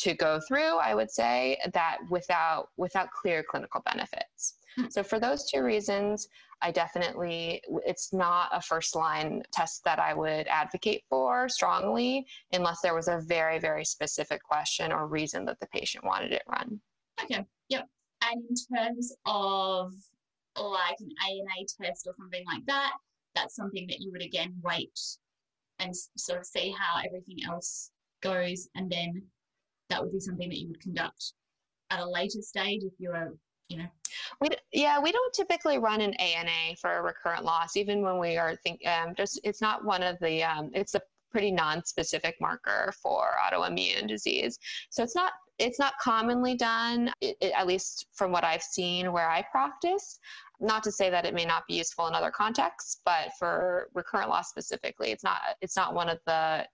to 0.00 0.14
go 0.14 0.38
through, 0.46 0.76
I 0.78 0.94
would 0.94 1.10
say, 1.10 1.58
that 1.72 1.98
without 2.10 2.68
without 2.76 3.10
clear 3.10 3.42
clinical 3.42 3.80
benefits. 3.86 4.58
Hmm. 4.76 4.86
So 4.90 5.02
for 5.02 5.18
those 5.18 5.50
two 5.50 5.62
reasons, 5.62 6.28
I 6.60 6.70
definitely, 6.70 7.62
it's 7.86 8.12
not 8.12 8.50
a 8.52 8.60
first 8.60 8.96
line 8.96 9.42
test 9.52 9.84
that 9.84 9.98
I 9.98 10.12
would 10.12 10.46
advocate 10.48 11.04
for 11.08 11.48
strongly 11.48 12.26
unless 12.52 12.80
there 12.80 12.94
was 12.94 13.08
a 13.08 13.20
very, 13.26 13.58
very 13.58 13.84
specific 13.84 14.42
question 14.42 14.92
or 14.92 15.06
reason 15.06 15.44
that 15.46 15.60
the 15.60 15.68
patient 15.68 16.04
wanted 16.04 16.32
it 16.32 16.42
run. 16.48 16.80
Okay. 17.22 17.44
Yep. 17.68 17.86
And 18.22 18.42
in 18.48 18.76
terms 18.76 19.14
of 19.26 19.92
like 20.56 20.96
an 21.00 21.10
ANA 21.28 21.66
test 21.80 22.06
or 22.06 22.14
something 22.18 22.44
like 22.46 22.64
that, 22.66 22.92
that's 23.34 23.54
something 23.54 23.86
that 23.88 24.00
you 24.00 24.10
would 24.12 24.22
again 24.22 24.54
wait 24.62 24.98
and 25.78 25.94
sort 26.16 26.40
of 26.40 26.46
see 26.46 26.74
how 26.76 27.00
everything 27.04 27.38
else 27.46 27.90
goes. 28.22 28.68
And 28.74 28.90
then 28.90 29.22
that 29.90 30.02
would 30.02 30.12
be 30.12 30.20
something 30.20 30.48
that 30.48 30.58
you 30.58 30.68
would 30.68 30.80
conduct 30.80 31.32
at 31.90 32.00
a 32.00 32.08
later 32.08 32.42
stage 32.42 32.82
if 32.82 32.92
you're 32.98 33.32
you 33.68 33.78
know 33.78 33.86
we 34.40 34.48
yeah 34.72 34.98
we 34.98 35.12
don't 35.12 35.34
typically 35.34 35.78
run 35.78 36.00
an 36.00 36.14
ana 36.14 36.74
for 36.80 36.98
a 36.98 37.02
recurrent 37.02 37.44
loss 37.44 37.76
even 37.76 38.02
when 38.02 38.18
we 38.18 38.36
are 38.36 38.56
think 38.56 38.80
um, 38.86 39.14
just 39.14 39.40
it's 39.44 39.60
not 39.60 39.84
one 39.84 40.02
of 40.02 40.18
the 40.20 40.42
um, 40.42 40.70
it's 40.74 40.94
a 40.94 41.00
pretty 41.30 41.50
non-specific 41.50 42.36
marker 42.40 42.92
for 43.02 43.34
autoimmune 43.44 44.08
disease. 44.08 44.58
So 44.90 45.02
it's 45.02 45.14
not 45.14 45.32
it's 45.58 45.78
not 45.78 45.94
commonly 46.00 46.54
done, 46.54 47.12
it, 47.20 47.36
it, 47.40 47.52
at 47.56 47.66
least 47.66 48.06
from 48.14 48.32
what 48.32 48.44
I've 48.44 48.62
seen 48.62 49.12
where 49.12 49.28
I 49.28 49.44
practice. 49.50 50.18
Not 50.60 50.82
to 50.84 50.92
say 50.92 51.10
that 51.10 51.24
it 51.24 51.34
may 51.34 51.44
not 51.44 51.66
be 51.68 51.74
useful 51.74 52.08
in 52.08 52.14
other 52.14 52.30
contexts, 52.30 53.00
but 53.04 53.30
for 53.38 53.88
recurrent 53.94 54.28
loss 54.28 54.48
specifically, 54.50 55.10
it's 55.10 55.22
not 55.22 55.40
it's 55.60 55.76
not 55.76 55.94
one 55.94 56.08
of 56.08 56.18
the 56.26 56.66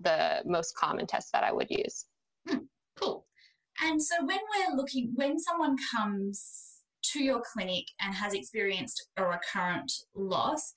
the 0.00 0.42
most 0.44 0.76
common 0.76 1.06
tests 1.06 1.30
that 1.32 1.44
I 1.44 1.52
would 1.52 1.70
use. 1.70 2.06
Hmm, 2.48 2.64
cool. 2.98 3.26
And 3.80 4.02
so 4.02 4.16
when 4.24 4.38
we're 4.38 4.76
looking, 4.76 5.12
when 5.14 5.38
someone 5.38 5.76
comes 5.94 6.80
to 7.12 7.22
your 7.22 7.42
clinic 7.52 7.84
and 8.00 8.14
has 8.14 8.34
experienced 8.34 9.08
a 9.16 9.24
recurrent 9.24 9.92
loss, 10.14 10.74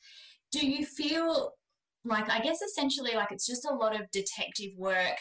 do 0.51 0.65
you 0.65 0.85
feel 0.85 1.53
like, 2.03 2.29
I 2.29 2.39
guess 2.39 2.61
essentially, 2.61 3.15
like 3.15 3.31
it's 3.31 3.45
just 3.45 3.65
a 3.65 3.73
lot 3.73 3.99
of 3.99 4.09
detective 4.11 4.71
work 4.77 5.17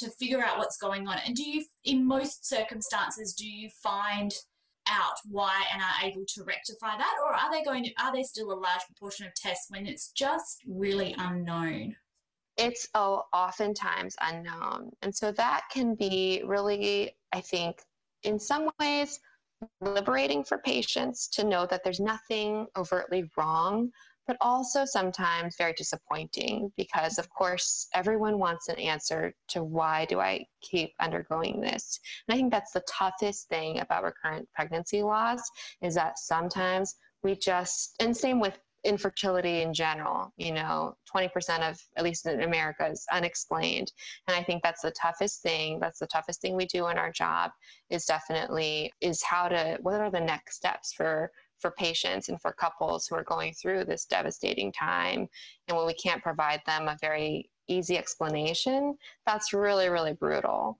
to 0.00 0.10
figure 0.10 0.42
out 0.42 0.58
what's 0.58 0.76
going 0.76 1.08
on? 1.08 1.18
And 1.26 1.34
do 1.34 1.48
you, 1.48 1.64
in 1.84 2.06
most 2.06 2.48
circumstances, 2.48 3.34
do 3.34 3.46
you 3.48 3.68
find 3.82 4.32
out 4.88 5.14
why 5.28 5.62
and 5.72 5.82
are 5.82 6.08
able 6.08 6.24
to 6.26 6.44
rectify 6.44 6.96
that? 6.96 7.14
Or 7.24 7.32
are 7.32 7.50
they 7.50 7.62
going 7.62 7.84
to, 7.84 7.90
are 8.02 8.12
there 8.12 8.24
still 8.24 8.52
a 8.52 8.54
large 8.54 8.82
proportion 8.86 9.26
of 9.26 9.34
tests 9.34 9.66
when 9.68 9.86
it's 9.86 10.10
just 10.10 10.62
really 10.66 11.14
unknown? 11.18 11.96
It's 12.56 12.88
oh, 12.94 13.24
oftentimes 13.32 14.16
unknown. 14.20 14.90
And 15.02 15.14
so 15.14 15.32
that 15.32 15.62
can 15.72 15.94
be 15.94 16.42
really, 16.44 17.12
I 17.32 17.40
think, 17.40 17.76
in 18.24 18.38
some 18.38 18.70
ways, 18.80 19.20
liberating 19.80 20.44
for 20.44 20.58
patients 20.58 21.28
to 21.28 21.44
know 21.44 21.66
that 21.66 21.82
there's 21.84 22.00
nothing 22.00 22.66
overtly 22.76 23.30
wrong 23.36 23.90
but 24.30 24.36
also 24.40 24.84
sometimes 24.84 25.56
very 25.58 25.72
disappointing 25.72 26.70
because 26.76 27.18
of 27.18 27.28
course 27.30 27.88
everyone 27.94 28.38
wants 28.38 28.68
an 28.68 28.78
answer 28.78 29.34
to 29.48 29.64
why 29.64 30.04
do 30.04 30.20
i 30.20 30.46
keep 30.62 30.92
undergoing 31.00 31.60
this? 31.60 31.98
And 32.28 32.36
i 32.36 32.38
think 32.38 32.52
that's 32.52 32.70
the 32.70 32.84
toughest 32.88 33.48
thing 33.48 33.80
about 33.80 34.04
recurrent 34.04 34.48
pregnancy 34.54 35.02
loss 35.02 35.42
is 35.82 35.96
that 35.96 36.16
sometimes 36.20 36.94
we 37.24 37.34
just 37.34 37.96
and 37.98 38.16
same 38.16 38.38
with 38.38 38.56
infertility 38.84 39.62
in 39.62 39.74
general 39.74 40.32
you 40.36 40.52
know 40.52 40.94
20% 41.12 41.68
of 41.68 41.76
at 41.96 42.04
least 42.04 42.24
in 42.24 42.42
america 42.42 42.86
is 42.88 43.04
unexplained. 43.10 43.90
And 44.28 44.36
i 44.36 44.44
think 44.44 44.62
that's 44.62 44.82
the 44.82 44.92
toughest 44.92 45.42
thing 45.42 45.80
that's 45.80 45.98
the 45.98 46.06
toughest 46.06 46.40
thing 46.40 46.54
we 46.54 46.66
do 46.66 46.86
in 46.86 46.98
our 46.98 47.10
job 47.10 47.50
is 47.90 48.04
definitely 48.04 48.92
is 49.00 49.24
how 49.24 49.48
to 49.48 49.76
what 49.82 50.00
are 50.00 50.10
the 50.12 50.20
next 50.20 50.54
steps 50.54 50.92
for 50.92 51.32
for 51.60 51.70
patients 51.72 52.28
and 52.28 52.40
for 52.40 52.52
couples 52.52 53.06
who 53.06 53.16
are 53.16 53.24
going 53.24 53.52
through 53.54 53.84
this 53.84 54.04
devastating 54.04 54.72
time. 54.72 55.28
And 55.68 55.76
when 55.76 55.86
we 55.86 55.94
can't 55.94 56.22
provide 56.22 56.60
them 56.66 56.88
a 56.88 56.96
very 57.00 57.50
easy 57.68 57.96
explanation, 57.96 58.96
that's 59.26 59.52
really, 59.52 59.88
really 59.88 60.12
brutal. 60.12 60.78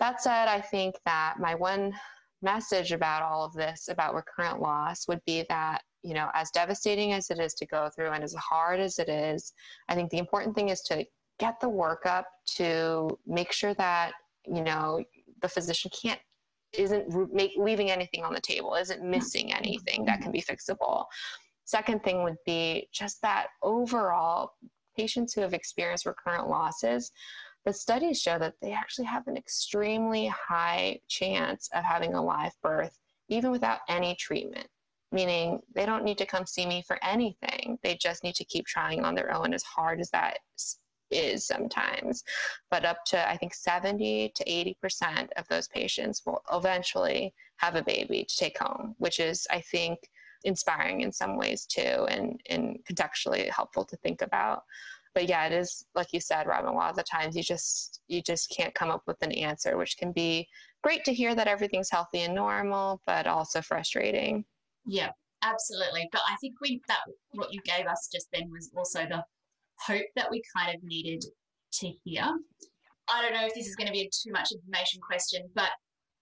That 0.00 0.22
said, 0.22 0.48
I 0.48 0.60
think 0.60 0.94
that 1.04 1.34
my 1.38 1.54
one 1.54 1.92
message 2.42 2.92
about 2.92 3.22
all 3.22 3.44
of 3.44 3.52
this, 3.52 3.88
about 3.88 4.14
recurrent 4.14 4.60
loss, 4.60 5.08
would 5.08 5.20
be 5.26 5.44
that, 5.48 5.82
you 6.02 6.14
know, 6.14 6.28
as 6.34 6.50
devastating 6.50 7.12
as 7.12 7.30
it 7.30 7.40
is 7.40 7.54
to 7.54 7.66
go 7.66 7.90
through 7.94 8.10
and 8.10 8.22
as 8.22 8.34
hard 8.34 8.80
as 8.80 8.98
it 8.98 9.08
is, 9.08 9.52
I 9.88 9.94
think 9.94 10.10
the 10.10 10.18
important 10.18 10.54
thing 10.54 10.68
is 10.68 10.82
to 10.82 11.04
get 11.38 11.60
the 11.60 11.68
workup 11.68 12.24
to 12.56 13.18
make 13.26 13.52
sure 13.52 13.74
that, 13.74 14.12
you 14.46 14.62
know, 14.62 15.02
the 15.42 15.48
physician 15.48 15.90
can't 16.02 16.20
isn't 16.72 17.32
make, 17.32 17.52
leaving 17.56 17.90
anything 17.90 18.24
on 18.24 18.32
the 18.32 18.40
table, 18.40 18.74
isn't 18.74 19.02
missing 19.02 19.52
anything 19.52 20.04
that 20.04 20.20
can 20.20 20.32
be 20.32 20.40
mm-hmm. 20.40 20.72
fixable. 20.72 21.06
Second 21.64 22.02
thing 22.02 22.22
would 22.22 22.38
be 22.46 22.88
just 22.92 23.20
that 23.22 23.48
overall 23.62 24.52
patients 24.96 25.32
who 25.32 25.40
have 25.42 25.54
experienced 25.54 26.06
recurrent 26.06 26.48
losses, 26.48 27.12
the 27.64 27.72
studies 27.72 28.20
show 28.20 28.38
that 28.38 28.54
they 28.62 28.72
actually 28.72 29.04
have 29.04 29.26
an 29.26 29.36
extremely 29.36 30.26
high 30.28 30.98
chance 31.08 31.68
of 31.74 31.84
having 31.84 32.14
a 32.14 32.22
live 32.22 32.52
birth, 32.62 32.96
even 33.28 33.50
without 33.50 33.80
any 33.88 34.16
treatment. 34.18 34.66
Meaning 35.10 35.60
they 35.74 35.86
don't 35.86 36.04
need 36.04 36.18
to 36.18 36.26
come 36.26 36.46
see 36.46 36.66
me 36.66 36.82
for 36.86 36.98
anything. 37.02 37.78
They 37.82 37.96
just 37.96 38.24
need 38.24 38.34
to 38.34 38.44
keep 38.44 38.66
trying 38.66 39.04
on 39.04 39.14
their 39.14 39.34
own, 39.34 39.54
as 39.54 39.62
hard 39.62 40.00
as 40.00 40.10
that 40.10 40.38
is 41.10 41.46
sometimes. 41.46 42.24
But 42.70 42.84
up 42.84 43.04
to, 43.06 43.28
I 43.28 43.36
think, 43.36 43.54
70 43.54 44.32
to 44.34 44.44
80% 44.44 45.28
of 45.36 45.46
those 45.48 45.68
patients 45.68 46.22
will 46.24 46.42
eventually 46.52 47.34
have 47.56 47.74
a 47.74 47.82
baby 47.82 48.24
to 48.28 48.36
take 48.36 48.58
home, 48.58 48.94
which 48.98 49.20
is, 49.20 49.46
I 49.50 49.60
think, 49.60 49.98
inspiring 50.44 51.00
in 51.00 51.12
some 51.12 51.36
ways 51.36 51.66
too 51.66 52.06
and, 52.08 52.40
and 52.48 52.78
contextually 52.88 53.48
helpful 53.50 53.84
to 53.84 53.96
think 53.96 54.22
about. 54.22 54.62
But 55.14 55.28
yeah, 55.28 55.46
it 55.46 55.52
is 55.52 55.84
like 55.94 56.12
you 56.12 56.20
said, 56.20 56.46
Robyn, 56.46 56.68
a 56.68 56.72
lot 56.72 56.90
of 56.90 56.96
the 56.96 57.02
times 57.02 57.34
you 57.36 57.42
just 57.42 58.02
you 58.06 58.22
just 58.22 58.54
can't 58.56 58.74
come 58.74 58.90
up 58.90 59.02
with 59.06 59.20
an 59.22 59.32
answer, 59.32 59.76
which 59.76 59.96
can 59.98 60.12
be 60.12 60.46
great 60.82 61.04
to 61.04 61.12
hear 61.12 61.34
that 61.34 61.48
everything's 61.48 61.90
healthy 61.90 62.20
and 62.20 62.34
normal, 62.34 63.02
but 63.06 63.26
also 63.26 63.60
frustrating. 63.60 64.44
Yeah, 64.86 65.10
absolutely. 65.42 66.08
But 66.12 66.20
I 66.30 66.36
think 66.40 66.60
we 66.60 66.80
that 66.88 67.00
what 67.32 67.52
you 67.52 67.60
gave 67.62 67.86
us 67.86 68.08
just 68.12 68.28
then 68.32 68.50
was 68.50 68.70
also 68.76 69.06
the 69.06 69.24
hope 69.86 70.06
that 70.16 70.30
we 70.30 70.42
kind 70.56 70.74
of 70.74 70.82
needed 70.82 71.24
to 71.80 71.92
hear. 72.04 72.24
I 73.10 73.22
don't 73.22 73.32
know 73.32 73.46
if 73.46 73.54
this 73.54 73.66
is 73.66 73.76
going 73.76 73.86
to 73.86 73.92
be 73.92 74.02
a 74.02 74.04
too 74.04 74.32
much 74.32 74.52
information 74.52 75.00
question, 75.00 75.48
but 75.54 75.70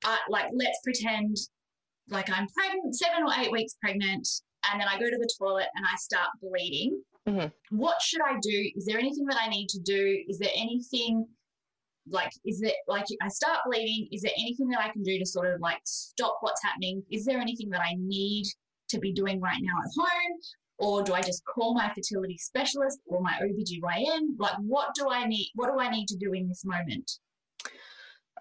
uh, 0.04 0.16
like 0.28 0.46
let's 0.54 0.78
pretend 0.84 1.36
like 2.08 2.30
I'm 2.30 2.46
pregnant, 2.48 2.94
seven 2.94 3.24
or 3.24 3.32
eight 3.38 3.50
weeks 3.50 3.74
pregnant, 3.82 4.28
and 4.70 4.80
then 4.80 4.88
I 4.88 4.98
go 4.98 5.10
to 5.10 5.18
the 5.18 5.30
toilet 5.38 5.66
and 5.74 5.84
I 5.84 5.96
start 5.96 6.28
bleeding. 6.40 7.00
Mm-hmm. 7.28 7.76
What 7.76 8.00
should 8.00 8.20
I 8.22 8.34
do? 8.40 8.70
Is 8.76 8.86
there 8.86 8.98
anything 8.98 9.26
that 9.26 9.38
I 9.40 9.48
need 9.48 9.68
to 9.70 9.80
do? 9.80 10.22
Is 10.28 10.38
there 10.38 10.52
anything 10.54 11.26
like 12.08 12.30
is 12.44 12.62
it 12.62 12.74
like 12.86 13.04
I 13.20 13.28
start 13.28 13.60
bleeding? 13.66 14.08
Is 14.12 14.22
there 14.22 14.32
anything 14.38 14.68
that 14.68 14.80
I 14.80 14.90
can 14.90 15.02
do 15.02 15.18
to 15.18 15.26
sort 15.26 15.52
of 15.52 15.60
like 15.60 15.80
stop 15.84 16.38
what's 16.40 16.62
happening? 16.62 17.02
Is 17.10 17.24
there 17.24 17.40
anything 17.40 17.70
that 17.70 17.80
I 17.80 17.96
need 17.98 18.46
to 18.90 18.98
be 19.00 19.12
doing 19.12 19.40
right 19.40 19.58
now 19.60 19.74
at 19.82 19.90
home? 19.96 20.38
Or 20.78 21.02
do 21.02 21.14
I 21.14 21.22
just 21.22 21.44
call 21.44 21.74
my 21.74 21.90
fertility 21.94 22.38
specialist 22.38 23.00
or 23.06 23.20
my 23.20 23.32
OBGYN? 23.42 24.36
Like 24.38 24.56
what 24.58 24.94
do 24.94 25.08
I 25.10 25.26
need 25.26 25.50
what 25.54 25.72
do 25.72 25.78
I 25.78 25.90
need 25.90 26.06
to 26.08 26.16
do 26.16 26.32
in 26.32 26.48
this 26.48 26.64
moment? 26.64 27.10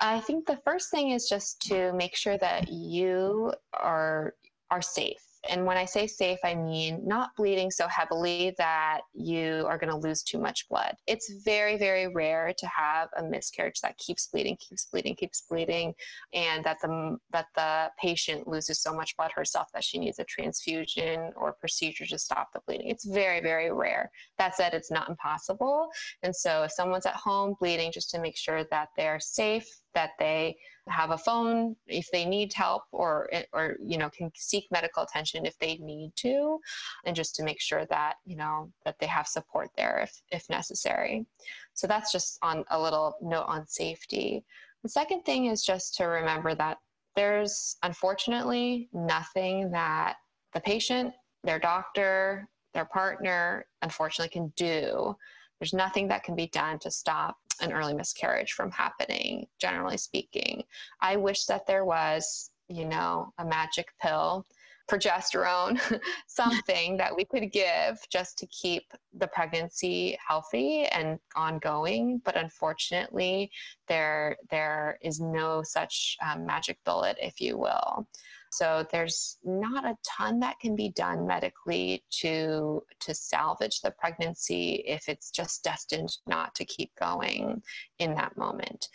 I 0.02 0.20
think 0.20 0.46
the 0.46 0.60
first 0.66 0.92
thing 0.92 1.12
is 1.12 1.30
just 1.30 1.62
to 1.68 1.94
make 1.94 2.16
sure 2.16 2.38
that 2.38 2.70
you 2.70 3.54
are 3.74 4.34
are 4.70 4.82
safe 4.82 5.24
and 5.50 5.66
when 5.66 5.78
I 5.78 5.86
say 5.86 6.08
safe, 6.08 6.40
I 6.44 6.56
mean 6.56 7.02
not 7.06 7.36
bleeding 7.36 7.72
so 7.72 7.88
heavily 7.88 8.54
that 8.58 9.02
you 9.14 9.66
are 9.68 9.78
going 9.78 9.92
to 9.92 9.98
lose 9.98 10.24
too 10.24 10.40
much 10.40 10.68
blood. 10.70 10.96
It's 11.08 11.32
very, 11.44 11.78
very 11.78 12.08
rare 12.08 12.54
to 12.58 12.68
have 12.68 13.10
a 13.18 13.24
miscarriage 13.24 13.82
that 13.82 13.98
keeps 13.98 14.28
bleeding, 14.28 14.58
keeps 14.58 14.86
bleeding, 14.86 15.16
keeps 15.16 15.44
bleeding, 15.50 15.94
and 16.34 16.64
that 16.64 16.78
the 16.82 17.18
that 17.32 17.48
the 17.56 17.92
patient 18.00 18.48
loses 18.48 18.82
so 18.82 18.94
much 18.94 19.16
blood 19.18 19.32
herself 19.34 19.68
that 19.74 19.84
she 19.84 19.98
needs 19.98 20.20
a 20.20 20.24
transfusion 20.26 21.32
or 21.36 21.54
procedure 21.54 22.06
to 22.06 22.18
stop 22.18 22.50
the 22.54 22.62
bleeding. 22.66 22.90
It's 22.90 23.06
very, 23.06 23.42
very 23.42 23.72
rare. 23.72 24.12
That 24.38 24.56
said, 24.56 24.74
it's 24.74 24.92
not 24.92 25.10
impossible. 25.10 25.90
And 26.24 26.36
so 26.36 26.64
if 26.64 26.72
someone's 26.72 27.06
at 27.06 27.16
home 27.16 27.56
bleeding, 27.60 27.92
just 27.92 28.10
to 28.12 28.20
make 28.20 28.38
sure 28.38 28.64
that 28.72 28.90
they're 28.98 29.20
safe, 29.20 29.68
that 29.96 30.12
they 30.20 30.56
have 30.88 31.10
a 31.10 31.18
phone 31.18 31.76
if 31.88 32.10
they 32.12 32.26
need 32.26 32.54
help 32.54 32.84
or 32.92 33.28
or 33.54 33.76
you 33.82 33.98
know 33.98 34.10
can 34.10 34.32
seek 34.36 34.66
medical 34.70 35.02
attention 35.02 35.46
if 35.46 35.58
they 35.58 35.78
need 35.78 36.12
to 36.16 36.60
and 37.06 37.16
just 37.16 37.36
to 37.36 37.44
make 37.44 37.60
sure 37.60 37.86
that 37.88 38.16
you 38.26 38.36
know 38.36 38.72
that 38.86 38.96
they 39.00 39.08
have 39.08 39.28
support 39.28 39.70
there 39.76 40.00
if 40.04 40.22
if 40.32 40.48
necessary. 40.50 41.26
So 41.74 41.88
that's 41.88 42.12
just 42.12 42.38
on 42.44 42.64
a 42.70 42.80
little 42.80 43.16
note 43.22 43.46
on 43.48 43.66
safety. 43.66 44.46
The 44.84 44.90
second 44.90 45.24
thing 45.24 45.48
is 45.48 45.66
just 45.66 45.96
to 45.96 46.06
remember 46.06 46.54
that 46.56 46.78
there's 47.16 47.78
unfortunately 47.82 48.90
nothing 48.94 49.72
that 49.72 50.18
the 50.54 50.60
patient 50.60 51.14
their 51.44 51.60
doctor 51.60 52.48
their 52.74 52.86
partner 52.86 53.66
unfortunately 53.82 54.30
can 54.30 54.54
do 54.56 55.16
there's 55.60 55.74
nothing 55.74 56.08
that 56.10 56.24
can 56.24 56.36
be 56.36 56.48
done 56.48 56.80
to 56.80 56.92
stop 56.92 57.38
an 57.62 57.72
early 57.72 57.94
miscarriage 57.94 58.54
from 58.54 58.72
happening, 58.72 59.48
generally 59.60 59.98
speaking. 59.98 60.64
I 61.02 61.16
wish 61.16 61.46
that 61.46 61.66
there 61.66 61.86
was, 61.86 62.52
you 62.68 62.86
know, 62.86 63.34
a 63.38 63.46
magic 63.46 63.88
pill, 64.02 64.46
progesterone, 64.90 65.80
something 66.28 66.98
that 66.98 67.16
we 67.16 67.26
could 67.26 67.52
give 67.52 67.98
just 68.10 68.38
to 68.38 68.46
keep 68.48 68.84
the 69.18 69.28
pregnancy 69.28 70.18
healthy 70.26 70.86
and 70.86 71.20
ongoing. 71.36 72.22
But 72.24 72.38
unfortunately, 72.38 73.52
there 73.88 74.38
there 74.52 75.00
is 75.02 75.20
no 75.20 75.64
such 75.64 76.18
um, 76.26 76.46
magic 76.46 76.78
bullet, 76.86 77.18
if 77.22 77.42
you 77.42 77.58
will. 77.58 78.08
So 78.56 78.86
there's 78.90 79.38
not 79.44 79.84
a 79.84 79.98
ton 80.04 80.40
that 80.40 80.60
can 80.62 80.78
be 80.78 80.90
done 80.90 81.28
medically 81.28 82.06
to 82.22 82.82
to 83.02 83.14
salvage 83.14 83.82
the 83.82 83.92
pregnancy 83.92 84.84
if 84.88 85.10
it's 85.10 85.30
just 85.30 85.62
destined 85.62 86.16
not 86.26 86.56
to 86.56 86.64
keep 86.64 86.92
going 86.98 87.62
in 88.00 88.16
that 88.16 88.38
moment. 88.38 88.88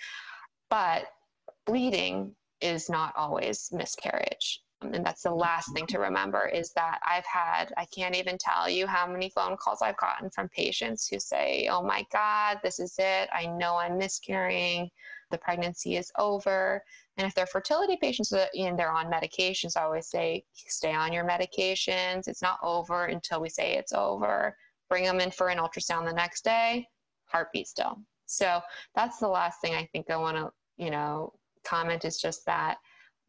But 0.71 1.09
bleeding 1.67 2.35
is 2.63 2.89
not 2.89 3.13
always 3.17 3.69
miscarriage. 3.71 4.63
and 4.81 5.05
that's 5.05 5.25
the 5.25 5.31
last 5.31 5.75
thing 5.75 5.87
to 5.89 5.99
remember 5.99 6.49
is 6.49 6.73
that 6.73 6.99
I've 7.07 7.27
had, 7.27 7.71
I 7.77 7.85
can't 7.95 8.17
even 8.17 8.39
tell 8.39 8.67
you 8.67 8.87
how 8.87 9.07
many 9.07 9.29
phone 9.29 9.59
calls 9.59 9.83
I've 9.83 9.99
gotten 9.99 10.31
from 10.31 10.49
patients 10.49 11.07
who 11.07 11.21
say, 11.21 11.69
Oh 11.71 11.83
my 11.83 12.07
God, 12.11 12.61
this 12.63 12.81
is 12.81 12.95
it. 12.99 13.29
I 13.31 13.45
know 13.45 13.77
I'm 13.77 13.99
miscarrying. 13.99 14.91
The 15.31 15.39
pregnancy 15.39 15.97
is 15.97 16.11
over. 16.19 16.83
And 17.17 17.27
if 17.27 17.35
they're 17.35 17.47
fertility 17.47 17.97
patients 18.01 18.33
and 18.33 18.43
uh, 18.43 18.77
they're 18.77 18.93
on 18.93 19.11
medications, 19.11 19.77
I 19.77 19.83
always 19.83 20.09
say, 20.09 20.45
stay 20.55 20.93
on 20.93 21.13
your 21.13 21.25
medications. 21.25 22.29
It's 22.29 22.43
not 22.43 22.59
over 22.63 23.07
until 23.07 23.41
we 23.41 23.49
say 23.49 23.75
it's 23.75 23.93
over. 23.93 24.57
Bring 24.89 25.05
them 25.05 25.21
in 25.21 25.31
for 25.31 25.49
an 25.49 25.59
ultrasound 25.59 26.07
the 26.07 26.15
next 26.15 26.45
day, 26.45 26.87
heartbeat 27.27 27.69
still. 27.69 27.99
So 28.27 28.61
that's 28.95 29.19
the 29.19 29.29
last 29.29 29.61
thing 29.61 29.75
I 29.75 29.89
think 29.93 30.11
I 30.11 30.17
want 30.17 30.37
to, 30.37 30.51
you 30.77 30.91
know, 30.91 31.33
comment 31.65 32.05
is 32.05 32.21
just 32.21 32.47
that 32.47 32.79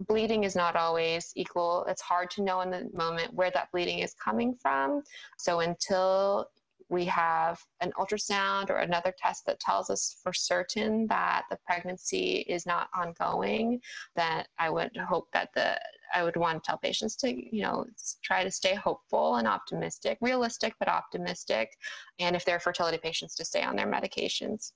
bleeding 0.07 0.43
is 0.43 0.55
not 0.55 0.75
always 0.75 1.31
equal. 1.35 1.85
It's 1.87 2.01
hard 2.01 2.29
to 2.31 2.43
know 2.43 2.61
in 2.61 2.71
the 2.71 2.89
moment 2.93 3.33
where 3.33 3.51
that 3.51 3.71
bleeding 3.71 3.99
is 3.99 4.13
coming 4.23 4.55
from. 4.61 5.03
So 5.37 5.59
until 5.59 6.47
we 6.91 7.05
have 7.05 7.57
an 7.79 7.93
ultrasound 7.97 8.69
or 8.69 8.75
another 8.75 9.13
test 9.17 9.45
that 9.45 9.61
tells 9.61 9.89
us 9.89 10.17
for 10.21 10.33
certain 10.33 11.07
that 11.07 11.45
the 11.49 11.57
pregnancy 11.65 12.45
is 12.49 12.65
not 12.65 12.89
ongoing, 12.93 13.79
then 14.17 14.43
I 14.59 14.69
would 14.69 14.95
hope 14.97 15.27
that 15.31 15.49
the 15.55 15.79
I 16.13 16.23
would 16.23 16.35
want 16.35 16.61
to 16.61 16.67
tell 16.67 16.77
patients 16.77 17.15
to, 17.17 17.29
you 17.29 17.63
know, 17.63 17.85
try 18.21 18.43
to 18.43 18.51
stay 18.51 18.75
hopeful 18.75 19.35
and 19.35 19.47
optimistic, 19.47 20.17
realistic 20.19 20.73
but 20.77 20.89
optimistic, 20.89 21.69
and 22.19 22.35
if 22.35 22.43
they're 22.43 22.59
fertility 22.59 22.97
patients, 22.97 23.35
to 23.35 23.45
stay 23.45 23.63
on 23.63 23.77
their 23.77 23.87
medications. 23.87 24.73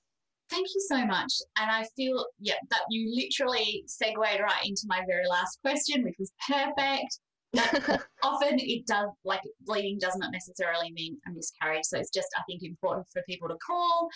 Thank 0.48 0.68
you 0.74 0.80
so 0.88 1.04
much. 1.04 1.32
And 1.58 1.70
I 1.70 1.84
feel, 1.96 2.24
yeah, 2.38 2.54
that 2.70 2.84
you 2.88 3.14
literally 3.14 3.84
segued 3.86 4.16
right 4.16 4.64
into 4.64 4.82
my 4.86 5.02
very 5.06 5.26
last 5.28 5.58
question, 5.60 6.02
which 6.04 6.14
was 6.18 6.32
perfect. 6.48 7.18
often 8.22 8.58
it 8.58 8.86
does, 8.86 9.08
like 9.24 9.40
bleeding 9.62 9.98
does 9.98 10.16
not 10.16 10.32
necessarily 10.32 10.92
mean 10.92 11.16
a 11.28 11.32
miscarriage. 11.32 11.84
So 11.84 11.98
it's 11.98 12.10
just, 12.10 12.28
I 12.36 12.42
think, 12.48 12.62
important 12.62 13.06
for 13.12 13.22
people 13.28 13.48
to 13.48 13.56
call, 13.64 14.08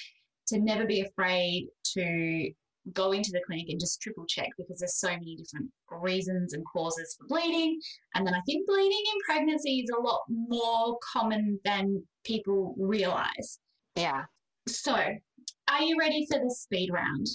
to 0.48 0.58
never 0.58 0.86
be 0.86 1.02
afraid 1.02 1.68
to 1.94 2.50
go 2.92 3.12
into 3.12 3.30
the 3.30 3.40
clinic 3.46 3.66
and 3.68 3.78
just 3.78 4.00
triple 4.00 4.24
check 4.26 4.48
because 4.56 4.78
there's 4.78 4.98
so 4.98 5.10
many 5.10 5.36
different 5.36 5.70
reasons 5.90 6.54
and 6.54 6.64
causes 6.72 7.16
for 7.18 7.26
bleeding. 7.26 7.78
And 8.14 8.26
then 8.26 8.34
I 8.34 8.40
think 8.46 8.66
bleeding 8.66 9.04
in 9.12 9.20
pregnancy 9.26 9.80
is 9.80 9.90
a 9.90 10.00
lot 10.00 10.22
more 10.28 10.98
common 11.12 11.60
than 11.64 12.02
people 12.24 12.74
realize. 12.78 13.58
Yeah. 13.96 14.24
So 14.66 14.94
are 14.94 15.82
you 15.82 15.96
ready 15.98 16.26
for 16.30 16.38
the 16.38 16.50
speed 16.50 16.90
round? 16.90 17.26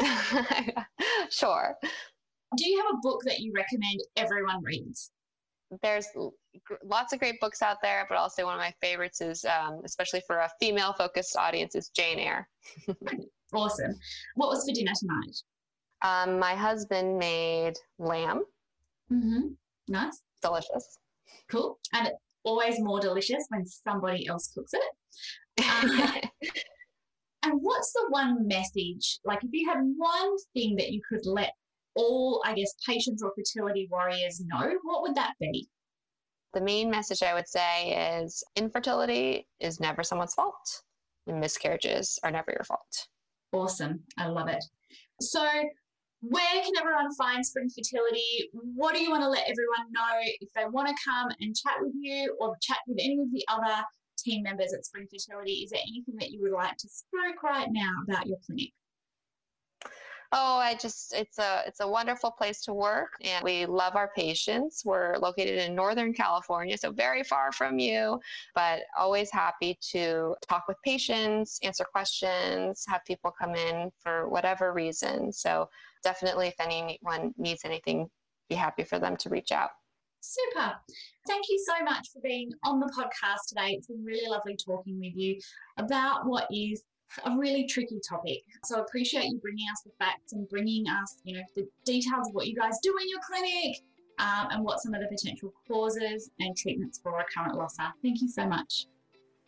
sure. 1.30 1.76
Do 2.56 2.68
you 2.68 2.76
have 2.78 2.94
a 2.94 3.00
book 3.02 3.22
that 3.24 3.40
you 3.40 3.52
recommend 3.54 4.00
everyone 4.16 4.62
reads? 4.62 5.11
There's 5.80 6.06
lots 6.84 7.12
of 7.12 7.18
great 7.18 7.40
books 7.40 7.62
out 7.62 7.78
there, 7.82 8.04
but 8.08 8.18
also 8.18 8.44
one 8.44 8.54
of 8.54 8.60
my 8.60 8.74
favorites 8.80 9.20
is, 9.20 9.44
um, 9.44 9.80
especially 9.84 10.22
for 10.26 10.38
a 10.38 10.50
female 10.60 10.92
focused 10.92 11.36
audience, 11.36 11.74
is 11.74 11.88
Jane 11.88 12.18
Eyre. 12.18 12.48
awesome. 13.54 13.94
What 14.34 14.48
was 14.48 14.68
for 14.68 14.74
dinner 14.74 14.92
tonight? 14.98 15.36
Um, 16.02 16.38
my 16.38 16.54
husband 16.54 17.18
made 17.18 17.74
lamb. 17.98 18.44
Mm-hmm. 19.10 19.48
Nice. 19.88 20.20
Delicious. 20.42 20.98
Cool. 21.48 21.78
And 21.94 22.08
it's 22.08 22.16
always 22.44 22.80
more 22.80 23.00
delicious 23.00 23.44
when 23.48 23.64
somebody 23.64 24.26
else 24.26 24.52
cooks 24.54 24.72
it. 24.74 25.64
Um, 25.64 26.20
And 27.42 27.54
what's 27.60 27.92
the 27.92 28.06
one 28.10 28.46
message, 28.46 29.18
like 29.24 29.42
if 29.42 29.50
you 29.52 29.68
had 29.68 29.80
one 29.96 30.36
thing 30.54 30.76
that 30.76 30.92
you 30.92 31.00
could 31.08 31.26
let 31.26 31.54
all, 31.94 32.42
I 32.44 32.54
guess, 32.54 32.72
patients 32.86 33.22
or 33.22 33.32
fertility 33.34 33.88
warriors 33.90 34.42
know, 34.44 34.72
what 34.82 35.02
would 35.02 35.14
that 35.14 35.34
be? 35.40 35.68
The 36.54 36.60
main 36.60 36.90
message 36.90 37.22
I 37.22 37.34
would 37.34 37.48
say 37.48 38.20
is 38.20 38.44
infertility 38.56 39.48
is 39.60 39.80
never 39.80 40.02
someone's 40.02 40.34
fault, 40.34 40.82
and 41.26 41.40
miscarriages 41.40 42.18
are 42.22 42.30
never 42.30 42.52
your 42.52 42.64
fault. 42.64 43.06
Awesome. 43.52 44.00
I 44.18 44.28
love 44.28 44.48
it. 44.48 44.64
So, 45.20 45.46
where 46.20 46.62
can 46.62 46.72
everyone 46.78 47.12
find 47.14 47.44
Spring 47.44 47.68
Fertility? 47.68 48.50
What 48.52 48.94
do 48.94 49.02
you 49.02 49.10
want 49.10 49.22
to 49.22 49.28
let 49.28 49.42
everyone 49.42 49.90
know 49.90 50.20
if 50.40 50.48
they 50.54 50.64
want 50.66 50.88
to 50.88 50.94
come 51.04 51.28
and 51.40 51.56
chat 51.56 51.74
with 51.80 51.92
you 52.00 52.36
or 52.38 52.56
chat 52.60 52.78
with 52.86 52.98
any 53.00 53.18
of 53.18 53.32
the 53.32 53.44
other 53.48 53.82
team 54.22 54.42
members 54.42 54.72
at 54.72 54.84
Spring 54.84 55.06
Fertility, 55.10 55.52
is 55.64 55.70
there 55.70 55.80
anything 55.82 56.14
that 56.18 56.30
you 56.30 56.40
would 56.42 56.52
like 56.52 56.76
to 56.76 56.88
spoke 56.88 57.42
right 57.42 57.68
now 57.70 57.92
about 58.08 58.26
your 58.26 58.38
clinic? 58.46 58.70
Oh, 60.34 60.56
I 60.56 60.74
just 60.74 61.12
it's 61.12 61.38
a 61.38 61.62
it's 61.66 61.80
a 61.80 61.88
wonderful 61.88 62.30
place 62.30 62.62
to 62.62 62.72
work 62.72 63.10
and 63.20 63.44
we 63.44 63.66
love 63.66 63.96
our 63.96 64.10
patients. 64.16 64.82
We're 64.82 65.18
located 65.18 65.58
in 65.58 65.74
Northern 65.74 66.14
California, 66.14 66.78
so 66.78 66.90
very 66.90 67.22
far 67.22 67.52
from 67.52 67.78
you, 67.78 68.18
but 68.54 68.80
always 68.98 69.30
happy 69.30 69.78
to 69.90 70.34
talk 70.48 70.64
with 70.68 70.78
patients, 70.84 71.60
answer 71.62 71.84
questions, 71.84 72.84
have 72.88 73.04
people 73.04 73.30
come 73.30 73.54
in 73.54 73.90
for 74.00 74.26
whatever 74.30 74.72
reason. 74.72 75.30
So 75.32 75.68
definitely 76.02 76.48
if 76.48 76.54
anyone 76.58 77.34
needs 77.36 77.66
anything, 77.66 78.08
be 78.48 78.54
happy 78.54 78.84
for 78.84 78.98
them 78.98 79.18
to 79.18 79.28
reach 79.28 79.52
out. 79.52 79.70
Super. 80.22 80.72
Thank 81.26 81.44
you 81.50 81.62
so 81.66 81.84
much 81.84 82.08
for 82.10 82.20
being 82.22 82.50
on 82.64 82.80
the 82.80 82.86
podcast 82.96 83.48
today. 83.48 83.72
It's 83.72 83.88
been 83.88 84.04
really 84.04 84.30
lovely 84.30 84.56
talking 84.56 84.98
with 84.98 85.14
you 85.14 85.36
about 85.78 86.26
what 86.26 86.46
is 86.50 86.84
a 87.24 87.36
really 87.36 87.66
tricky 87.66 88.00
topic. 88.08 88.38
So 88.64 88.78
I 88.78 88.80
appreciate 88.80 89.24
you 89.24 89.38
bringing 89.38 89.66
us 89.72 89.82
the 89.82 89.92
facts 89.98 90.32
and 90.32 90.48
bringing 90.48 90.86
us, 90.88 91.16
you 91.24 91.36
know, 91.36 91.42
the 91.54 91.66
details 91.84 92.28
of 92.28 92.34
what 92.34 92.46
you 92.46 92.56
guys 92.56 92.78
do 92.82 92.94
in 93.00 93.08
your 93.08 93.20
clinic 93.26 93.76
um, 94.18 94.48
and 94.50 94.64
what 94.64 94.80
some 94.80 94.94
of 94.94 95.00
the 95.00 95.08
potential 95.08 95.52
causes 95.66 96.30
and 96.38 96.56
treatments 96.56 97.00
for 97.02 97.16
recurrent 97.16 97.56
loss 97.56 97.76
are. 97.78 97.92
Thank 98.02 98.20
you 98.20 98.28
so 98.28 98.46
much. 98.46 98.86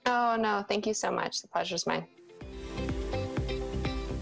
Oh, 0.06 0.36
no, 0.38 0.64
thank 0.68 0.86
you 0.86 0.94
so 0.94 1.10
much. 1.10 1.40
The 1.40 1.48
pleasure's 1.48 1.86
mine. 1.86 2.06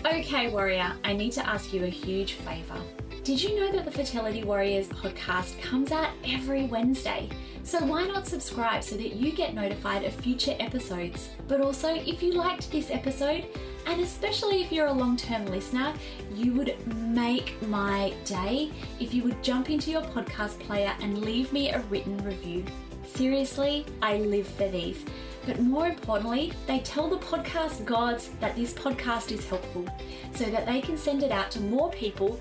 Okay, 0.05 0.51
Warrior, 0.51 0.93
I 1.05 1.13
need 1.13 1.33
to 1.33 1.49
ask 1.49 1.73
you 1.73 1.85
a 1.85 1.89
huge 1.89 2.35
favour. 2.35 2.81
Did 3.25 3.41
you 3.41 3.55
know 3.55 3.71
that 3.71 3.85
the 3.85 3.91
Fertility 3.93 4.43
Warriors 4.43 4.89
podcast 4.89 5.63
comes 5.63 5.93
out 5.93 6.11
every 6.27 6.65
Wednesday? 6.65 7.29
So 7.63 7.79
why 7.79 8.05
not 8.05 8.27
subscribe 8.27 8.83
so 8.83 8.97
that 8.97 9.15
you 9.15 9.31
get 9.31 9.55
notified 9.55 10.03
of 10.03 10.13
future 10.13 10.57
episodes? 10.59 11.29
But 11.47 11.61
also, 11.61 11.95
if 11.95 12.21
you 12.21 12.33
liked 12.33 12.73
this 12.73 12.91
episode, 12.91 13.47
and 13.87 14.01
especially 14.01 14.65
if 14.65 14.73
you're 14.73 14.89
a 14.89 14.93
long 14.93 15.17
term 15.17 15.47
listener, 15.47 15.95
you 16.35 16.53
would 16.55 16.77
make 16.97 17.63
my 17.69 18.13
day 18.25 18.73
if 18.99 19.15
you 19.15 19.23
would 19.23 19.41
jump 19.41 19.71
into 19.71 19.93
your 19.93 20.03
podcast 20.03 20.59
player 20.59 20.93
and 21.01 21.19
leave 21.19 21.53
me 21.53 21.71
a 21.71 21.79
written 21.83 22.17
review. 22.25 22.65
Seriously, 23.05 23.87
I 24.03 24.17
live 24.17 24.49
for 24.49 24.67
these. 24.67 25.05
But 25.47 25.61
more 25.61 25.87
importantly, 25.87 26.53
they 26.67 26.81
tell 26.81 27.09
the 27.09 27.19
podcast 27.19 27.85
gods 27.85 28.31
that 28.41 28.57
this 28.57 28.73
podcast 28.73 29.31
is 29.31 29.47
helpful 29.47 29.87
so 30.35 30.47
that 30.47 30.67
they 30.67 30.81
can 30.81 30.97
send 30.97 31.23
it 31.23 31.31
out 31.31 31.53
to 31.53 31.61
more 31.61 31.91
people 31.91 32.41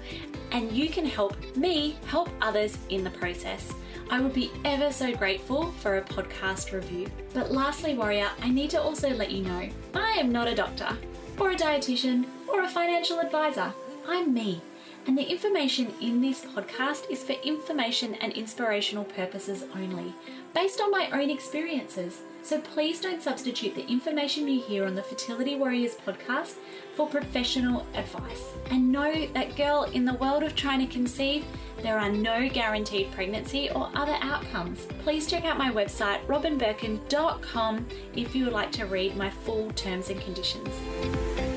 and 0.51 0.71
you 0.71 0.89
can 0.89 1.05
help 1.05 1.35
me 1.55 1.97
help 2.05 2.29
others 2.41 2.77
in 2.89 3.03
the 3.03 3.09
process. 3.09 3.73
I 4.09 4.19
would 4.19 4.33
be 4.33 4.51
ever 4.65 4.91
so 4.91 5.15
grateful 5.15 5.71
for 5.79 5.97
a 5.97 6.01
podcast 6.01 6.73
review. 6.73 7.07
But 7.33 7.51
lastly, 7.51 7.95
Warrior, 7.95 8.29
I 8.41 8.49
need 8.49 8.69
to 8.71 8.81
also 8.81 9.09
let 9.09 9.31
you 9.31 9.43
know 9.43 9.69
I 9.93 10.11
am 10.19 10.31
not 10.31 10.47
a 10.47 10.55
doctor, 10.55 10.97
or 11.39 11.51
a 11.51 11.55
dietitian, 11.55 12.25
or 12.47 12.63
a 12.63 12.69
financial 12.69 13.19
advisor. 13.19 13.73
I'm 14.07 14.33
me. 14.33 14.61
And 15.07 15.17
the 15.17 15.23
information 15.27 15.93
in 16.01 16.21
this 16.21 16.45
podcast 16.45 17.09
is 17.09 17.23
for 17.23 17.33
information 17.43 18.15
and 18.15 18.33
inspirational 18.33 19.05
purposes 19.05 19.63
only, 19.75 20.13
based 20.53 20.81
on 20.81 20.91
my 20.91 21.09
own 21.11 21.29
experiences. 21.29 22.19
So 22.43 22.59
please 22.59 22.99
don't 22.99 23.21
substitute 23.21 23.75
the 23.75 23.87
information 23.87 24.47
you 24.47 24.61
hear 24.61 24.85
on 24.85 24.95
the 24.95 25.03
Fertility 25.03 25.55
Warriors 25.55 25.95
podcast 25.95 26.55
for 26.95 27.07
professional 27.07 27.85
advice. 27.93 28.45
And 28.69 28.91
know 28.91 29.27
that, 29.27 29.55
girl, 29.55 29.83
in 29.93 30.05
the 30.05 30.15
world 30.15 30.43
of 30.43 30.55
trying 30.55 30.79
to 30.79 30.91
conceive, 30.91 31.45
there 31.81 31.99
are 31.99 32.11
no 32.11 32.49
guaranteed 32.49 33.11
pregnancy 33.11 33.69
or 33.71 33.89
other 33.95 34.17
outcomes. 34.21 34.87
Please 35.03 35.27
check 35.27 35.45
out 35.45 35.57
my 35.57 35.71
website, 35.71 36.25
robynbirkin.com, 36.25 37.85
if 38.15 38.35
you 38.35 38.45
would 38.45 38.53
like 38.53 38.71
to 38.73 38.85
read 38.85 39.15
my 39.15 39.29
full 39.29 39.71
terms 39.71 40.09
and 40.09 40.19
conditions. 40.21 41.50